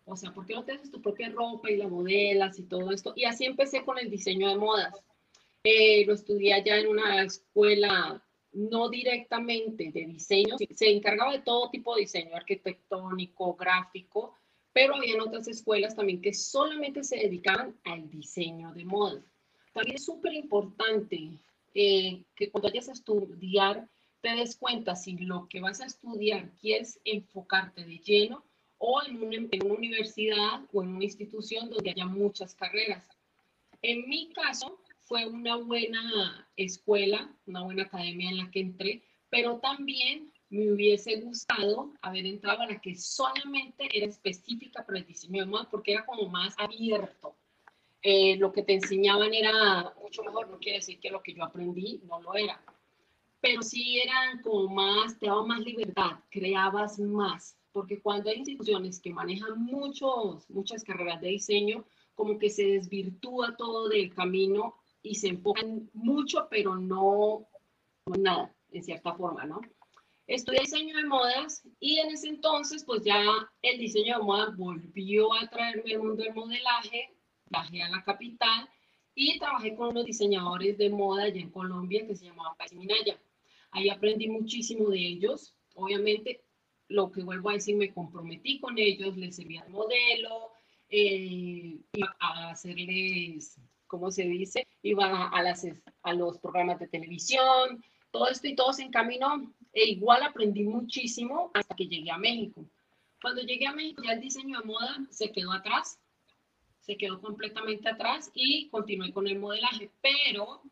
[0.05, 2.91] O sea, ¿por qué no te haces tu propia ropa y la modelas y todo
[2.91, 3.13] esto?
[3.15, 4.93] Y así empecé con el diseño de modas.
[5.63, 11.69] Eh, lo estudié allá en una escuela no directamente de diseño, se encargaba de todo
[11.69, 14.35] tipo de diseño arquitectónico, gráfico,
[14.77, 19.23] pero había otras escuelas también que solamente se dedicaban al diseño de moda.
[19.73, 21.31] También es súper importante
[21.73, 23.89] eh, que cuando vayas a estudiar
[24.21, 28.43] te des cuenta si lo que vas a estudiar quieres enfocarte de lleno
[28.77, 33.09] o en una, en una universidad o en una institución donde haya muchas carreras.
[33.81, 39.57] En mi caso, fue una buena escuela, una buena academia en la que entré, pero
[39.57, 45.43] también me hubiese gustado haber entrado a la que solamente era específica para el diseño
[45.43, 47.35] de moda porque era como más abierto.
[48.01, 51.43] Eh, lo que te enseñaban era mucho mejor, no quiere decir que lo que yo
[51.43, 52.61] aprendí no lo era,
[53.41, 59.01] pero sí eran como más, te daban más libertad, creabas más, porque cuando hay instituciones
[59.01, 65.15] que manejan muchos, muchas carreras de diseño, como que se desvirtúa todo del camino y
[65.15, 67.47] se enfocan mucho, pero no,
[68.05, 69.61] no nada, en cierta forma, ¿no?
[70.27, 73.23] Estudié diseño de modas y en ese entonces, pues ya
[73.61, 77.15] el diseño de moda volvió a traerme el mundo del modelaje,
[77.49, 78.69] bajé a la capital
[79.15, 83.17] y trabajé con unos diseñadores de moda allá en Colombia que se llamaban Paz Minaya.
[83.71, 85.55] Ahí aprendí muchísimo de ellos.
[85.75, 86.43] Obviamente,
[86.89, 90.51] lo que vuelvo a decir, me comprometí con ellos, les servía de modelo,
[90.89, 91.79] eh,
[92.19, 94.67] a hacerles, ¿cómo se dice?
[94.81, 95.65] Iba a, las,
[96.03, 101.51] a los programas de televisión, todo esto y todo se encaminó e igual aprendí muchísimo
[101.53, 102.65] hasta que llegué a México.
[103.21, 105.99] Cuando llegué a México ya el diseño de moda se quedó atrás,
[106.79, 110.63] se quedó completamente atrás y continué con el modelaje, pero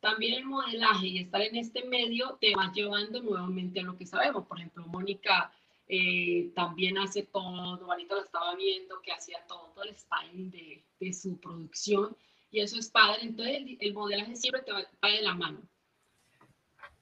[0.00, 4.06] también el modelaje y estar en este medio te va llevando nuevamente a lo que
[4.06, 4.44] sabemos.
[4.48, 5.52] Por ejemplo, Mónica
[5.86, 10.84] eh, también hace todo, ahorita lo estaba viendo, que hacía todo, todo el styling de,
[10.98, 12.16] de su producción
[12.50, 13.20] y eso es padre.
[13.22, 15.60] Entonces el, el modelaje siempre te va, va de la mano.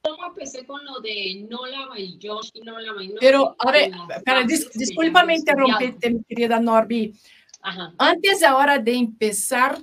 [0.07, 3.19] ¿Cómo empecé con lo de Nola y Josh y Nola y Nola?
[3.21, 3.91] Pero, a ver,
[4.25, 7.19] para, dis, discúlpame interrumpirte, mi querida Norby.
[7.61, 7.93] Ajá.
[7.99, 9.79] Antes ahora de empezar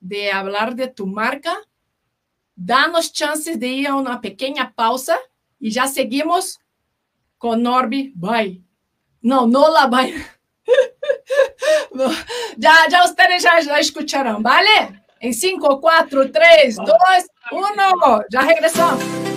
[0.00, 1.56] de hablar de tu marca,
[2.56, 5.18] danos chances de ir a una pequeña pausa
[5.60, 6.58] y ya seguimos
[7.36, 8.12] con Norby.
[8.16, 8.60] Bye.
[9.20, 10.12] No, Nola, bye.
[12.56, 15.02] ya, ya ustedes ya, ya escucharán, ¿vale?
[15.20, 16.86] En 5, 4, 3, 2,
[17.52, 19.27] 1, ya regresamos.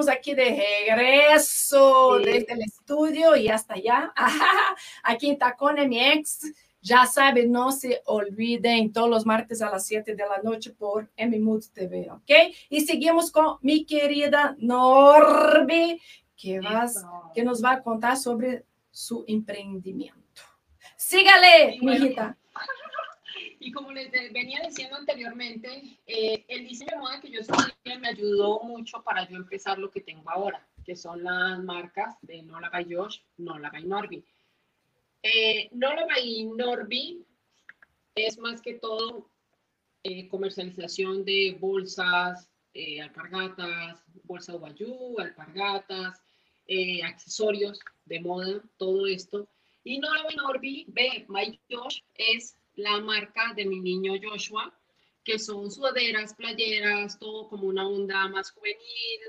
[0.00, 2.24] Estamos aquí de regreso sí.
[2.24, 4.12] desde el estudio y hasta allá.
[5.02, 6.52] Aquí en Tacón MX.
[6.82, 11.10] Ya saben, no se olviden todos los martes a las 7 de la noche por
[11.18, 12.54] MMood TV, ¿ok?
[12.70, 16.00] Y seguimos con mi querida Norby,
[16.34, 20.40] que, vas, que nos va a contar sobre su emprendimiento.
[20.96, 22.00] Sígale, sí, bueno.
[22.00, 22.38] mijita.
[23.62, 28.08] Y como les venía diciendo anteriormente, eh, el diseño de moda que yo estudié me
[28.08, 32.70] ayudó mucho para yo empezar lo que tengo ahora, que son las marcas de Nola
[32.70, 34.24] by Josh, Nola by Norby.
[35.22, 37.22] Eh, Nola by Norby
[38.14, 39.28] es más que todo
[40.04, 46.22] eh, comercialización de bolsas, eh, alpargatas, bolsa Ubayú, alpargatas,
[46.66, 49.46] eh, accesorios de moda, todo esto.
[49.84, 54.76] Y Nola by Norby, ve, My Josh es la marca de mi niño Joshua,
[55.24, 59.20] que son sudaderas, playeras, todo como una onda más juvenil,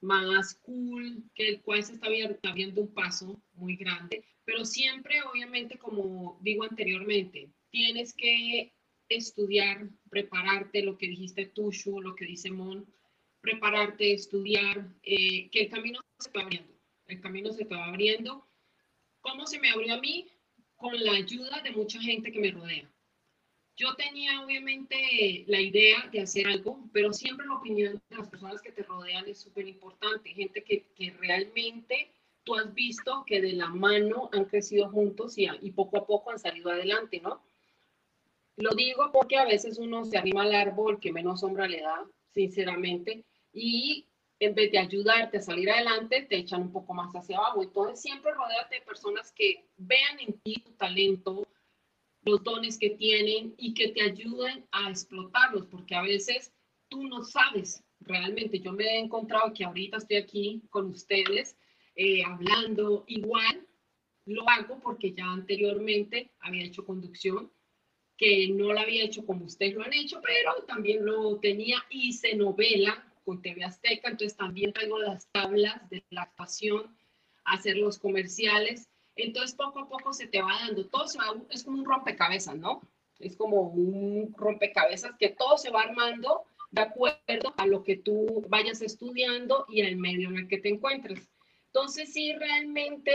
[0.00, 5.78] más cool, que el cual se está viendo, un paso muy grande, pero siempre, obviamente,
[5.78, 8.74] como digo anteriormente, tienes que
[9.08, 12.86] estudiar, prepararte, lo que dijiste tú, lo que dice Mon,
[13.40, 16.72] prepararte, estudiar, eh, que el camino se va abriendo,
[17.06, 18.46] el camino se te va abriendo.
[19.20, 20.26] ¿Cómo se me abrió a mí?
[20.76, 22.90] Con la ayuda de mucha gente que me rodea.
[23.76, 28.62] Yo tenía obviamente la idea de hacer algo, pero siempre la opinión de las personas
[28.62, 30.30] que te rodean es súper importante.
[30.30, 32.10] Gente que, que, realmente
[32.42, 36.30] tú has visto que de la mano han crecido juntos y, y poco a poco
[36.30, 37.42] han salido adelante, ¿no?
[38.56, 42.06] Lo digo porque a veces uno se arrima al árbol que menos sombra le da,
[42.32, 44.06] sinceramente, y
[44.38, 47.62] en vez de ayudarte a salir adelante, te echan un poco más hacia abajo.
[47.62, 51.46] Entonces, siempre rodeate de personas que vean en ti tu talento,
[52.26, 56.52] los dones que tienen y que te ayuden a explotarlos, porque a veces
[56.88, 58.58] tú no sabes realmente.
[58.58, 61.56] Yo me he encontrado que ahorita estoy aquí con ustedes
[61.94, 63.64] eh, hablando igual.
[64.26, 67.50] Lo hago porque ya anteriormente había hecho conducción,
[68.16, 72.34] que no la había hecho como ustedes lo han hecho, pero también lo tenía, hice
[72.34, 76.96] novela con TV Azteca, entonces también traigo las tablas de la actuación,
[77.44, 81.18] hacer los comerciales entonces, poco a poco se te va dando, todo se
[81.50, 82.82] es como un rompecabezas, ¿no?
[83.18, 88.44] Es como un rompecabezas que todo se va armando de acuerdo a lo que tú
[88.48, 91.30] vayas estudiando y al medio en el que te encuentres.
[91.68, 93.12] Entonces, sí, realmente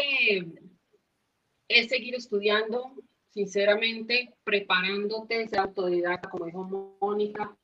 [1.67, 2.93] es seguir estudiando,
[3.29, 7.55] sinceramente, preparándote, ser autodidacta, como dijo Mónica,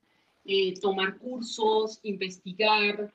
[0.46, 3.12] eh, tomar cursos, investigar,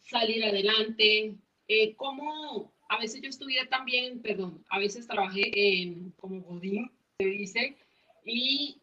[0.00, 1.34] salir adelante,
[1.66, 7.26] eh, cómo a veces yo estudié también, perdón, a veces trabajé en, como Godín, se
[7.26, 7.76] dice,
[8.24, 8.80] y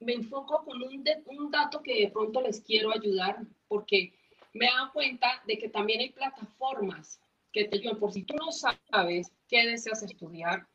[0.00, 4.12] me enfoco con un, dato que de pronto les quiero ayudar, porque
[4.52, 7.20] me he cuenta de que también hay plataformas
[7.52, 10.66] que te ayudan, por si tú no sabes qué deseas estudiar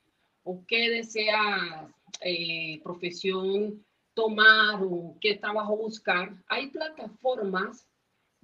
[0.44, 1.88] o qué deseas
[2.22, 7.88] eh, profesión tomar o qué trabajo buscar, hay plataformas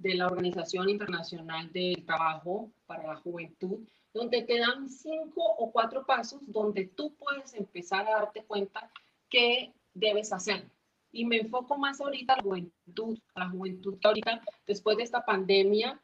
[0.00, 3.80] de la Organización Internacional del Trabajo para la Juventud,
[4.14, 8.90] donde te dan cinco o cuatro pasos donde tú puedes empezar a darte cuenta
[9.28, 10.64] qué debes hacer.
[11.12, 15.02] Y me enfoco más ahorita a la juventud, a la juventud que ahorita, después de
[15.02, 16.00] esta pandemia,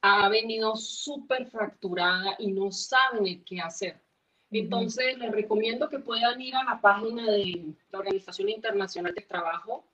[0.00, 4.00] ha venido súper fracturada y no saben qué hacer.
[4.50, 9.84] Entonces, les recomiendo que puedan ir a la página de la Organización Internacional del Trabajo,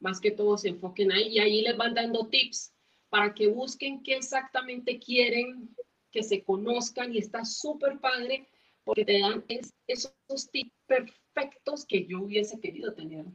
[0.00, 2.72] más que todo se enfoquen ahí y ahí les van dando tips
[3.08, 5.70] para que busquen qué exactamente quieren,
[6.10, 8.46] que se conozcan y está súper padre
[8.84, 9.44] porque te dan
[9.86, 13.26] esos tips perfectos que yo hubiese querido tener.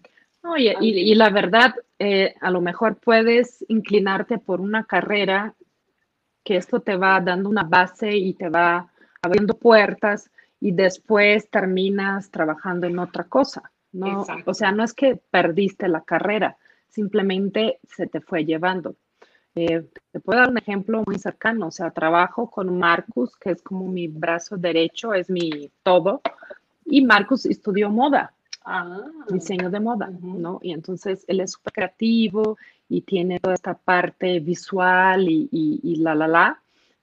[0.43, 5.55] Oye, y, la verdad, eh, a lo mejor puedes inclinarte por una carrera
[6.43, 12.29] que esto te va dando una base y te va abriendo puertas y después terminas
[12.29, 13.71] trabajando en otra cosa.
[13.93, 16.57] No, o sea, no es que perdiste la carrera,
[16.89, 18.95] simplemente se te fue llevando.
[19.55, 23.61] Eh, te puedo dar un ejemplo muy cercano, o sea, trabajo con Marcus, que es
[23.61, 26.21] como mi brazo derecho, es mi todo,
[26.85, 28.33] y Marcus estudió moda,
[28.65, 30.59] ah, diseño de moda, ¿no?
[30.63, 32.57] Y entonces él es súper creativo
[32.89, 36.61] y tiene toda esta parte visual y, y, la, la, la,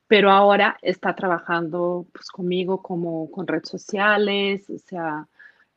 [0.09, 5.29] pero ahora está trabajando pues conmigo como con redes sociales, o sea,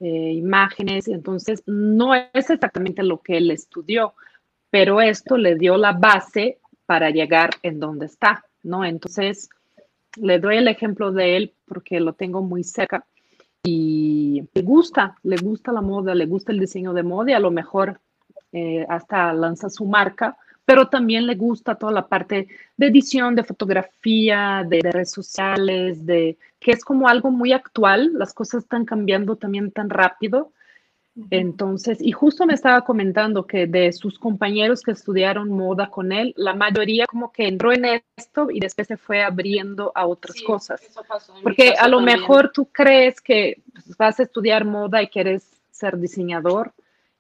[0.04, 4.16] eh, imágenes, entonces no es exactamente lo que él estudió,
[4.70, 8.84] pero esto le dio la base para llegar en donde está, ¿no?
[8.84, 9.50] Entonces,
[10.18, 13.06] le doy el ejemplo de él porque lo tengo muy cerca
[13.64, 17.40] y le gusta, le gusta la moda, le gusta el diseño de moda y a
[17.40, 18.02] lo mejor
[18.52, 22.48] eh, hasta lanza su marca, pero también le gusta toda la parte
[22.78, 28.34] de edición, de fotografía, de, redes sociales, de que es como algo muy actual, las
[28.34, 30.52] cosas están cambiando también tan rápido.
[31.30, 36.34] Entonces, y justo me estaba comentando que de sus compañeros que estudiaron moda con él,
[36.38, 40.82] la mayoría como que entró en esto y después se fue abriendo a otras cosas.
[41.44, 43.62] Porque a lo mejor tú crees que
[44.00, 46.74] vas a estudiar moda y quieres ser diseñador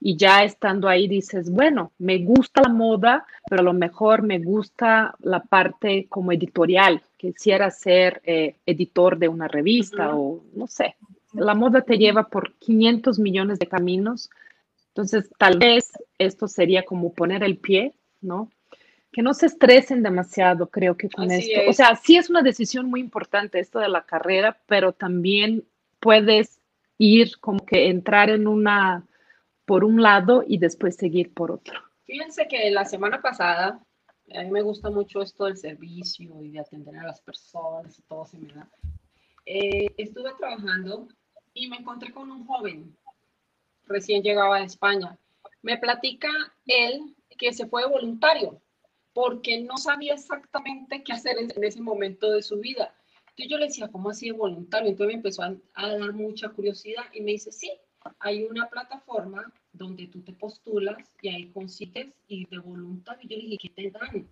[0.06, 4.38] y ya estando ahí dices, bueno, me gusta la moda, pero a lo mejor me
[4.38, 10.98] gusta la parte como editorial, quisiera ser eh, editor de una revista o no sé.
[11.32, 14.30] La moda te lleva por 500 millones de caminos,
[14.90, 18.50] entonces tal vez esto sería como poner el pie, ¿no?
[19.14, 21.62] que no se estresen demasiado, creo que con esto.
[21.70, 25.64] O sea, sí es una decisión muy importante esto de la carrera, pero también
[26.00, 26.60] puedes
[26.98, 29.06] ir como que entrar en una
[29.74, 31.80] por un lado y después seguir por otro.
[32.06, 33.84] Fíjense que la semana pasada,
[34.36, 38.04] a mí me gusta mucho esto del servicio y de atender a las personas y
[38.04, 38.70] todo se me da.
[39.48, 41.08] Eh, estuve trabajando
[41.56, 42.96] y me encontré con un joven,
[43.88, 45.18] recién llegaba de España.
[45.64, 46.30] Me platica
[46.68, 48.62] él que se fue voluntario
[49.12, 52.94] porque no sabía exactamente qué hacer en, ese momento de su vida.
[53.30, 54.90] Entonces yo le decía, ¿cómo así de voluntario?
[54.90, 55.58] Entonces me empezó a,
[55.98, 57.72] dar mucha curiosidad y me dice, sí,
[58.20, 63.22] hay una plataforma donde tú te postulas y ahí consigues y de voluntario.
[63.24, 64.28] Y yo le dije, ¿qué te dan?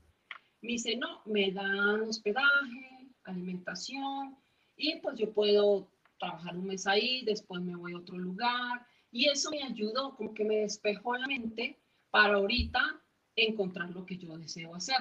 [0.62, 4.38] Me dice, no, me dan hospedaje, alimentación
[4.78, 5.88] y pues yo puedo
[6.20, 8.86] trabajar un mes ahí, después me voy a otro lugar.
[9.12, 11.78] Y eso me ayudó, como que me despejó la mente
[12.12, 13.02] para ahorita
[13.36, 14.98] encontrar lo que yo deseo hacer.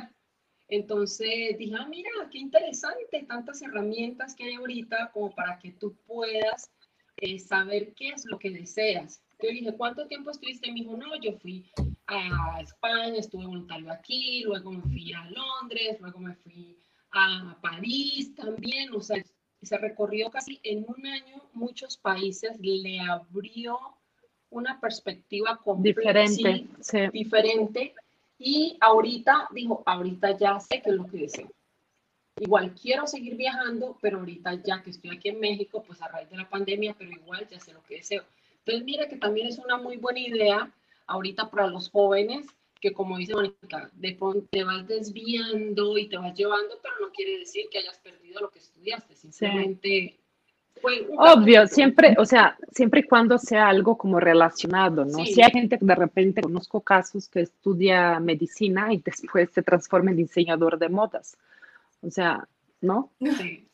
[0.69, 5.97] Entonces dije, ah, mira, qué interesante, tantas herramientas que hay ahorita como para que tú
[6.07, 6.71] puedas
[7.17, 9.23] eh, saber qué es lo que deseas.
[9.43, 10.69] Yo dije, ¿cuánto tiempo estuviste?
[10.69, 11.71] Y me dijo, no, yo fui
[12.07, 16.77] a España, estuve voluntario aquí, luego me fui a Londres, luego me fui
[17.13, 19.23] a París también, o sea,
[19.63, 23.79] se recorrió casi en un año muchos países, le abrió
[24.51, 26.67] una perspectiva diferente,
[27.13, 27.95] diferente
[28.39, 31.53] y ahorita dijo, ahorita ya sé qué es lo que deseo.
[32.39, 36.31] Igual quiero seguir viajando, pero ahorita ya que estoy aquí en México, pues a raíz
[36.31, 38.25] de la pandemia, pero igual ya sé lo que deseo.
[38.65, 40.71] Entonces, mira que también es una muy buena idea
[41.07, 42.47] ahorita para los jóvenes,
[42.81, 44.19] que como dice Mónica, de
[44.51, 48.51] te vas desviando y te vas llevando, pero no quiere decir que hayas perdido lo
[48.51, 50.21] que estudiaste, sinceramente
[51.19, 55.25] Obvio, siempre, o sea, siempre y cuando sea algo como relacionado, ¿no?
[55.27, 60.11] Si hay gente que de repente conozco casos que estudia medicina y después se transforma
[60.11, 61.37] en diseñador de modas.
[62.03, 62.49] O sea,
[62.81, 63.11] ¿no?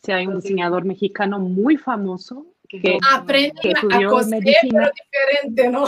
[0.03, 4.91] Si hay un diseñador mexicano muy famoso que, aprende estudió a medicina.
[4.95, 5.85] diferente, ¿no?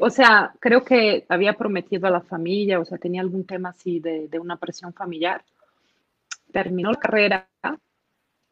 [0.00, 4.00] O sea, creo que había prometido a la familia, o sea, tenía algún tema así
[4.00, 5.44] de, de una presión familiar.
[6.52, 7.48] Terminó la carrera,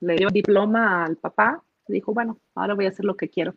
[0.00, 3.54] le dio diploma al papá, dijo, bueno, ahora voy a hacer lo que quiero.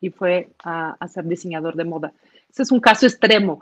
[0.00, 2.12] Y fue a, ser diseñador de moda.
[2.48, 3.60] Ese es un caso extremo,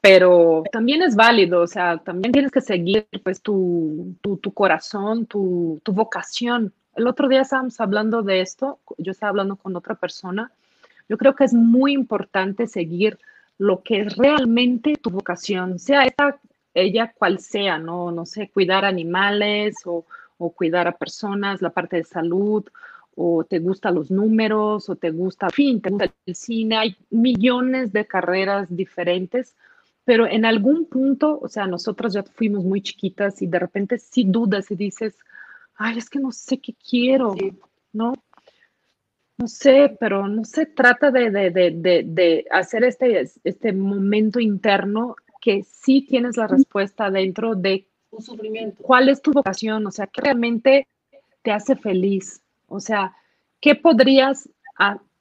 [0.00, 5.26] pero también es válido, o sea, también tienes que seguir pues tu, tu, tu corazón,
[5.26, 6.72] tu, tu, vocación.
[6.96, 10.50] El otro día estábamos hablando de esto, yo estaba hablando con otra persona.
[11.10, 13.18] Yo creo que es muy importante seguir
[13.58, 16.38] lo que es realmente tu vocación, sea esta,
[16.72, 20.06] ella cual sea, no, no sé, cuidar animales o,
[20.38, 22.64] o cuidar a personas, la parte de salud,
[23.14, 26.96] o te gustan los números, o te gusta, en fin, te gusta el cine, hay
[27.10, 29.54] millones de carreras diferentes,
[30.04, 34.24] pero en algún punto, o sea, nosotros ya fuimos muy chiquitas y de repente sí
[34.26, 35.14] dudas y dices,
[35.76, 37.34] ay, es que no sé qué quiero,
[37.92, 38.14] ¿no?
[39.38, 45.16] No sé, pero no se trata de, de, de, de, hacer este, este momento interno
[45.40, 47.86] que sí tienes la respuesta dentro de
[48.18, 48.82] sufrimiento.
[48.82, 49.86] ¿Cuál es tu vocación?
[49.86, 50.88] O sea, ¿qué realmente
[51.42, 52.40] te hace feliz?
[52.66, 53.14] O sea,
[53.60, 54.48] ¿qué podrías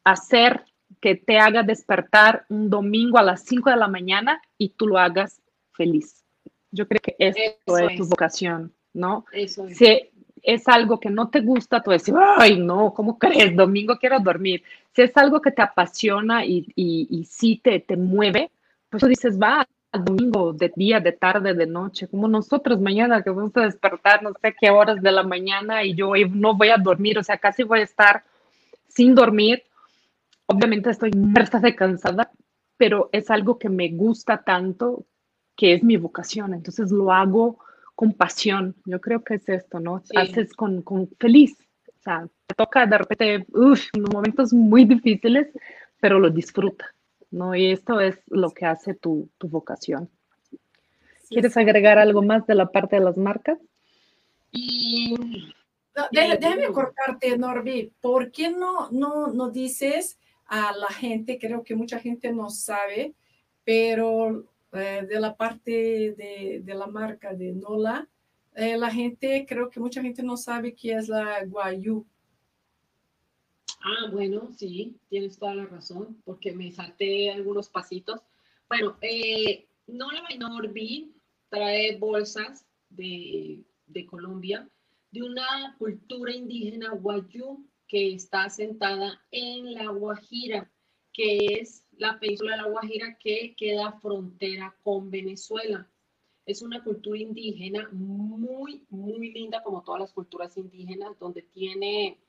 [0.03, 0.63] hacer
[1.01, 4.97] que te haga despertar un domingo a las 5 de la mañana y tú lo
[4.97, 5.41] hagas
[5.73, 6.23] feliz?
[6.71, 9.25] Yo creo que esto es, tu vocación, ¿no?
[9.31, 9.77] Eso es.
[9.77, 10.09] Si
[10.45, 13.55] es algo que no te gusta, tú decir, ay, no, ¿cómo crees?
[13.55, 14.63] Domingo quiero dormir.
[14.93, 18.51] Si es algo que te apasiona y, y, y sí te, te mueve,
[18.89, 19.67] pues tú dices, va,
[20.03, 24.31] domingo, de día, de tarde, de noche, como nosotros mañana que vamos a despertar no
[24.41, 27.63] sé qué horas de la mañana y yo no voy a dormir, o sea, casi
[27.63, 28.23] voy a estar
[28.87, 29.63] sin dormir.
[30.47, 32.31] Obviamente estoy muerta de cansada,
[32.77, 35.05] pero es algo que me gusta tanto
[35.55, 37.59] que es mi vocación, entonces lo hago
[37.95, 38.75] con pasión.
[38.85, 40.03] Yo creo que es esto, ¿no?
[40.15, 41.57] Haces con, con, feliz.
[41.87, 45.47] O sea, te toca de repente, uff, momentos muy difíciles,
[45.99, 46.85] pero lo disfruta.
[47.31, 47.55] ¿no?
[47.55, 50.09] Y esto es lo que hace tu, vocación.
[51.29, 53.59] ¿Quieres agregar algo más de la parte de las marcas?
[54.51, 55.15] Y
[56.11, 57.91] déjame cortarte, Norby.
[57.99, 63.15] ¿Por qué no, no, no dices a la gente, creo que mucha gente no sabe,
[63.63, 64.45] pero
[64.77, 68.07] eh, de la parte de, la marca de Nola,
[68.53, 72.05] eh, la gente, creo que mucha gente no sabe qué es la Guayú.
[73.81, 78.21] Ah, bueno, sí, tienes toda la razón, porque me salté algunos pasitos.
[78.67, 81.13] Bueno, eh, Nola Norby
[81.49, 84.67] trae bolsas de, de Colombia
[85.15, 90.69] de una cultura indígena guayú que está asentada en la Guajira,
[91.13, 95.89] que es la península de la Guajira que queda frontera con Venezuela.
[96.45, 102.19] Es una cultura indígena muy, muy linda, como todas las culturas indígenas, donde tiene,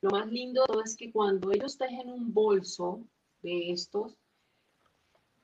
[0.00, 3.04] lo más lindo es que cuando ellos tejen un bolso
[3.42, 4.16] de estos,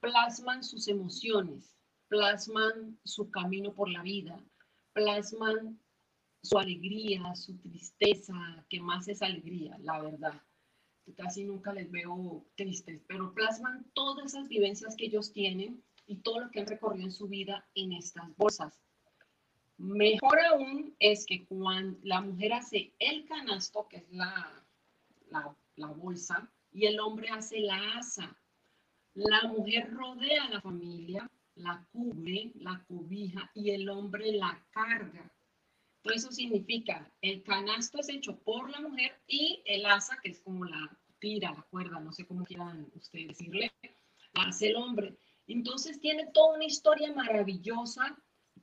[0.01, 1.76] plasman sus emociones,
[2.09, 4.43] plasman su camino por la vida,
[4.93, 5.78] plasman
[6.43, 8.35] su alegría, su tristeza,
[8.68, 10.43] que más es alegría, la verdad.
[11.16, 16.40] Casi nunca les veo tristes, pero plasman todas esas vivencias que ellos tienen y todo
[16.40, 18.78] lo que han recorrido en su vida en estas bolsas.
[19.78, 24.64] Mejor aún es que cuando la mujer hace el canasto, que es la,
[25.76, 28.38] la, bolsa, y el hombre hace la asa.
[29.14, 35.30] La mujer rodea a la familia, la cubre, la cobija y el hombre la carga.
[36.05, 40.64] Eso significa, el canasto es hecho por la mujer y el asa, que es como
[40.64, 43.72] la tira, la cuerda, no sé cómo quieran ustedes decirle,
[44.34, 45.16] hace el hombre.
[45.46, 48.16] Entonces tiene toda una historia maravillosa.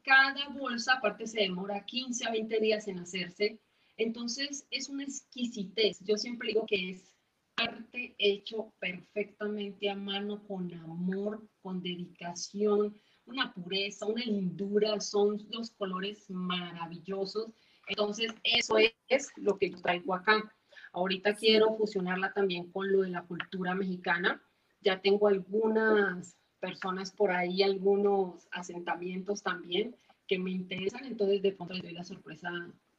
[0.04, 3.60] Cada bolsa, aparte, se demora 15 a 20 días en hacerse.
[3.98, 6.00] Entonces es una exquisitez.
[6.02, 7.16] Yo siempre digo que es
[7.58, 13.00] arte hecho perfectamente a mano, con amor, con dedicación,
[13.30, 17.52] una pureza, una lindura, son los colores maravillosos.
[17.88, 18.76] Entonces, eso
[19.08, 20.54] es lo que yo traigo acá.
[20.92, 24.42] Ahorita quiero fusionarla también con lo de la cultura mexicana.
[24.82, 29.96] Ya tengo algunas personas por ahí, algunos asentamientos también
[30.28, 32.50] que me interesan, entonces de pronto les doy la sorpresa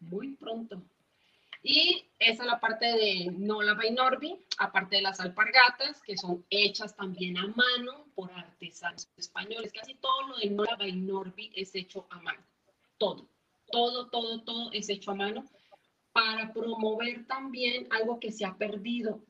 [0.00, 0.82] muy pronto.
[1.62, 6.96] Y esa es la parte de Nola Bainorbi, aparte de las alpargatas, que son hechas
[6.96, 9.72] también a mano por artesanos españoles.
[9.72, 12.42] Casi todo lo de Nola Bainorbi es hecho a mano.
[12.96, 13.28] Todo,
[13.70, 15.44] todo, todo, todo es hecho a mano
[16.12, 19.20] para promover también algo que se ha perdido.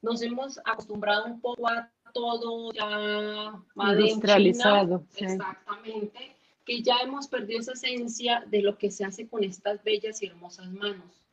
[0.00, 5.04] Nos hemos acostumbrado un poco a todo ya industrializado.
[5.16, 10.22] Exactamente, que ya hemos perdido esa esencia de lo que se hace con estas bellas
[10.22, 11.23] y hermosas manos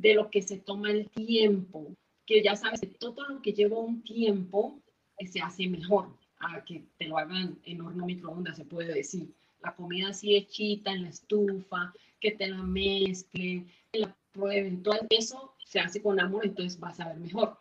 [0.00, 1.94] de lo que se toma el tiempo,
[2.26, 4.80] que ya sabes, todo lo que lleva un tiempo
[5.18, 9.28] eh, se hace mejor a que te lo hagan en horno microondas, se puede decir.
[9.60, 14.98] La comida así hechita en la estufa, que te la mezclen, que la prueben, todo
[15.10, 17.58] eso se hace con amor, entonces vas a ver mejor.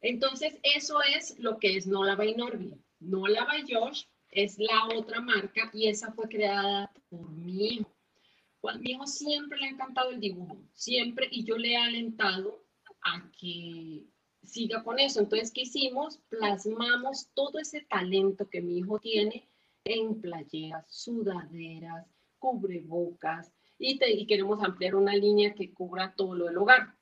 [0.00, 2.72] Entonces, eso es lo que es No Lava Norby.
[3.00, 7.93] No Lava Josh es la otra marca y esa fue creada por mi hijo
[8.72, 12.64] mi hijo siempre le ha encantado el dibujo, siempre, y yo le he alentado
[13.02, 14.04] a que
[14.42, 15.20] siga con eso.
[15.20, 16.18] Entonces, ¿qué hicimos?
[16.28, 19.48] Plasmamos todo ese talento que mi hijo tiene
[19.84, 22.06] en playeras, sudaderas,
[22.38, 26.96] cubrebocas, y, y queremos ampliar una línea que cubra todo lo del hogar,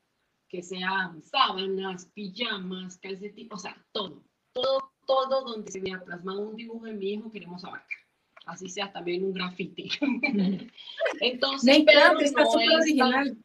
[0.48, 6.56] que sean sábanas, pijamas, calcetines, o sea, todo, todo, todo donde se vea plasmado un
[6.56, 8.02] dibujo de mi hijo queremos abarcar
[8.46, 9.90] así sea también un graffiti.
[11.20, 13.36] Entonces, pero está súper original.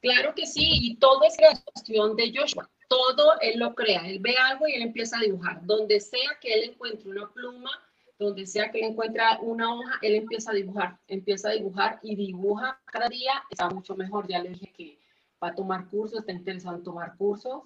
[0.00, 2.70] Claro que sí, y todo es cuestión de Joshua.
[2.88, 5.64] Todo él lo crea, él ve algo y él empieza a dibujar.
[5.66, 7.70] Donde sea que él encuentre una pluma,
[8.18, 12.14] donde sea que él encuentre una hoja, él empieza a dibujar, empieza a dibujar y
[12.14, 14.28] dibuja cada día, está mucho mejor.
[14.28, 15.00] Ya le dije que
[15.42, 17.64] va a tomar cursos, está interesado en tomar cursos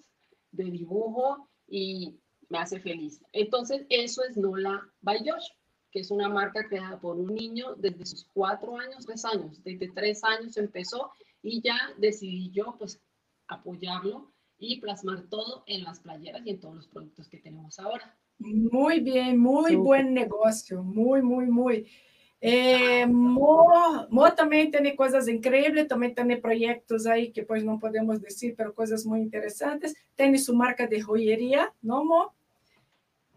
[0.51, 2.19] de dibujo y
[2.51, 3.23] me hace feliz.
[3.33, 5.49] Entonces, eso es Nola by Josh,
[5.91, 9.63] que es una marca creada por un niño desde sus cuatro años, tres años.
[9.65, 11.11] Desde tres años empezó
[11.43, 13.01] y ya decidí yo, pues,
[13.49, 18.17] apoyarlo y plasmar todo en las playeras y en todos los productos que tenemos ahora.
[18.39, 21.87] Muy bien, muy buen negocio, muy, muy, muy.
[22.43, 28.19] Eh, Mo, Mo também tem coisas incríveis, também tem projetos aí que depois não podemos
[28.19, 29.95] dizer, mas coisas muito interessantes.
[30.17, 32.33] Tem sua marca de joieria, não, Mo?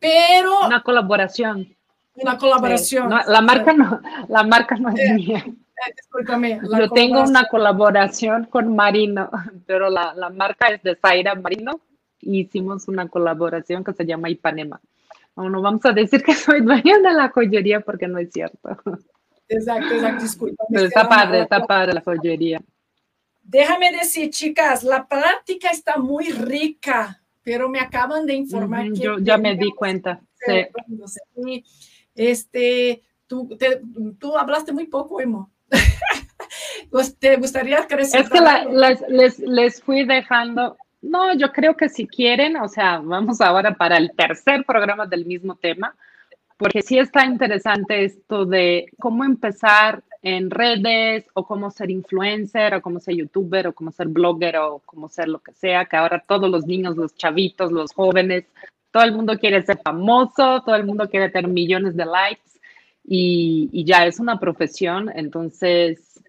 [0.04, 0.68] Pero...
[0.68, 1.76] Una colaboración.
[2.16, 3.10] Una colaboración.
[3.10, 5.44] la, marca no, la marca no es eh, mía.
[5.48, 6.60] Eh.
[6.78, 9.30] Yo tengo una colaboración con Marino,
[9.66, 11.80] pero la, la marca es de Zaira Marino
[12.26, 14.80] hicimos una colaboración que se llama Ipanema.
[15.36, 18.70] No, no vamos a decir que soy dueña de la joyería porque no es cierto.
[19.48, 20.64] Exacto, exacto, disculpa.
[20.70, 22.62] Pero está padre, está padre la joyería.
[23.44, 29.00] Déjame decir, chicas, la práctica está muy rica pero me acaban de informar que...
[29.00, 30.22] Yo ya me di cuenta.
[30.46, 31.64] Sí.
[32.16, 33.58] Este, tú,
[34.20, 35.52] tú hablaste muy poco, Emo.
[37.20, 38.22] ¿Te gustaría crecer?
[38.22, 38.40] Es que
[39.10, 43.98] les, les fui dejando, no, yo creo que si quieren, o sea, vamos ahora para
[43.98, 45.96] el tercer programa del mismo tema,
[46.58, 52.82] porque sí está interesante esto de cómo empezar en redes o cómo ser influencer o
[52.82, 56.24] cómo ser youtuber o cómo ser blogger o cómo ser lo que sea, que ahora
[56.26, 58.46] todos los niños, los chavitos, los jóvenes,
[58.90, 62.42] todo el mundo quiere ser famoso, todo el mundo quiere tener millones de likes
[63.04, 66.24] y, ya es una profesión, entonces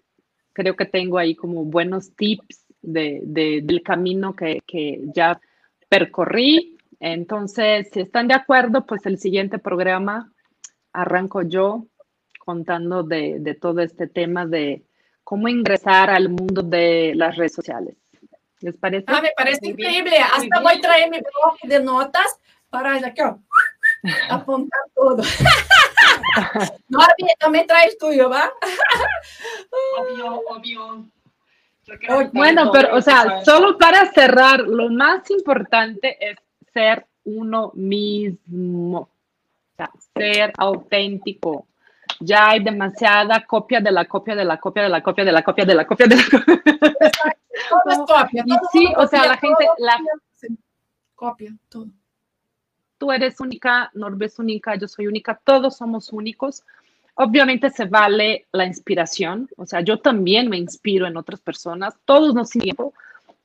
[0.51, 5.39] creo que tengo ahí como buenos tips de, del camino que, que ya
[5.87, 6.77] percorrí.
[6.99, 10.33] Entonces, si están de acuerdo, pues el siguiente programa
[10.91, 11.87] arranco yo
[12.45, 14.83] contando de, todo este tema de
[15.23, 17.95] cómo ingresar al mundo de las redes sociales.
[18.61, 19.05] ¿Les parece?
[19.07, 20.17] Ah, me parece increíble.
[20.17, 22.39] Hasta voy a traer mi blog de notas
[22.69, 23.21] para aquí,
[24.29, 25.17] apuntar todo.
[26.89, 28.51] Norby, también traes tuyo, ¿va?
[29.99, 31.05] obvio, obvio.
[32.33, 36.37] Bueno, pero, o sea, solo para cerrar, lo más importante es
[36.73, 39.09] ser uno mismo, o
[39.77, 41.67] sea, ser auténtico
[42.19, 45.43] ya hay demasiada copia de la copia de la copia de la copia de la
[45.43, 46.49] copia de la copia de la copia.
[47.69, 48.43] Todo es copia.
[48.45, 49.67] Y sí, o sea, la gente...
[49.77, 49.99] La...
[51.15, 51.87] Copia, todo.
[52.97, 56.63] Tú eres única, Norbe es única, yo soy única, todos somos únicos.
[57.15, 62.33] Obviamente se vale la inspiración, o sea, yo también me inspiro en otras personas, todos
[62.33, 62.93] nos tiempo,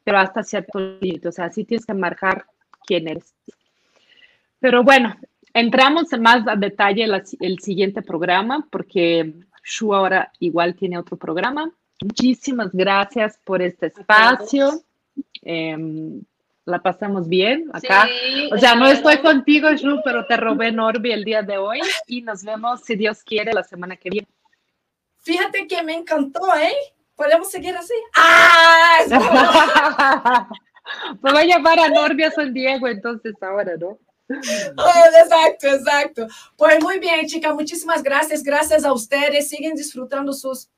[0.02, 2.46] pero hasta cierto límite, o sea, sí tienes que marcar
[2.84, 3.32] quién eres.
[4.58, 5.16] Pero bueno,
[5.54, 7.06] entramos en más detalle
[7.40, 9.34] el siguiente programa porque
[9.64, 11.70] Shu ahora igual tiene otro programa.
[12.02, 14.82] Muchísimas gracias por este espacio.
[15.42, 16.22] Em,
[16.64, 18.08] la pasamos bien acá.
[18.52, 22.22] o sea, no estoy contigo, Shu, pero te robé Norby el día de hoy y
[22.22, 24.28] nos vemos, si Dios quiere, la semana que viene.
[25.18, 26.72] Fíjate que me encantó, ¿eh?
[27.14, 27.94] ¿Podemos seguir así?
[28.14, 29.04] ¡Ah!
[31.22, 33.98] Me voy a llamar a Norby a San Diego entonces ahora, ¿no?
[35.22, 36.26] exacto, exacto.
[36.56, 38.42] Pues muy bien, chicas, muchísimas gracias.
[38.42, 39.48] Gracias a ustedes.
[39.48, 40.68] Siguen disfrutando sus,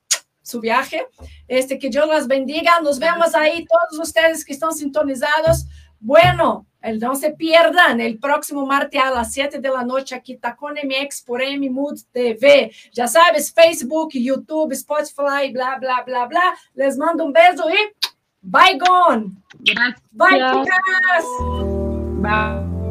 [0.42, 1.06] su viaje.
[1.46, 2.80] Este, que Dios las bendiga.
[2.80, 5.66] Nos vemos ahí, todos ustedes que están sintonizados.
[6.00, 6.66] Bueno,
[7.00, 11.22] no se pierdan el próximo martes a las 7 de la noche aquí con MX
[11.22, 12.72] por MMood TV.
[12.92, 16.54] Ya sabes, Facebook, YouTube, Spotify, bla, bla, bla, bla.
[16.74, 17.76] Les mando un beso y
[18.40, 19.30] bye gone.
[19.60, 20.02] Gracias.
[20.10, 21.24] Bye, chicas.
[22.20, 22.81] Bye.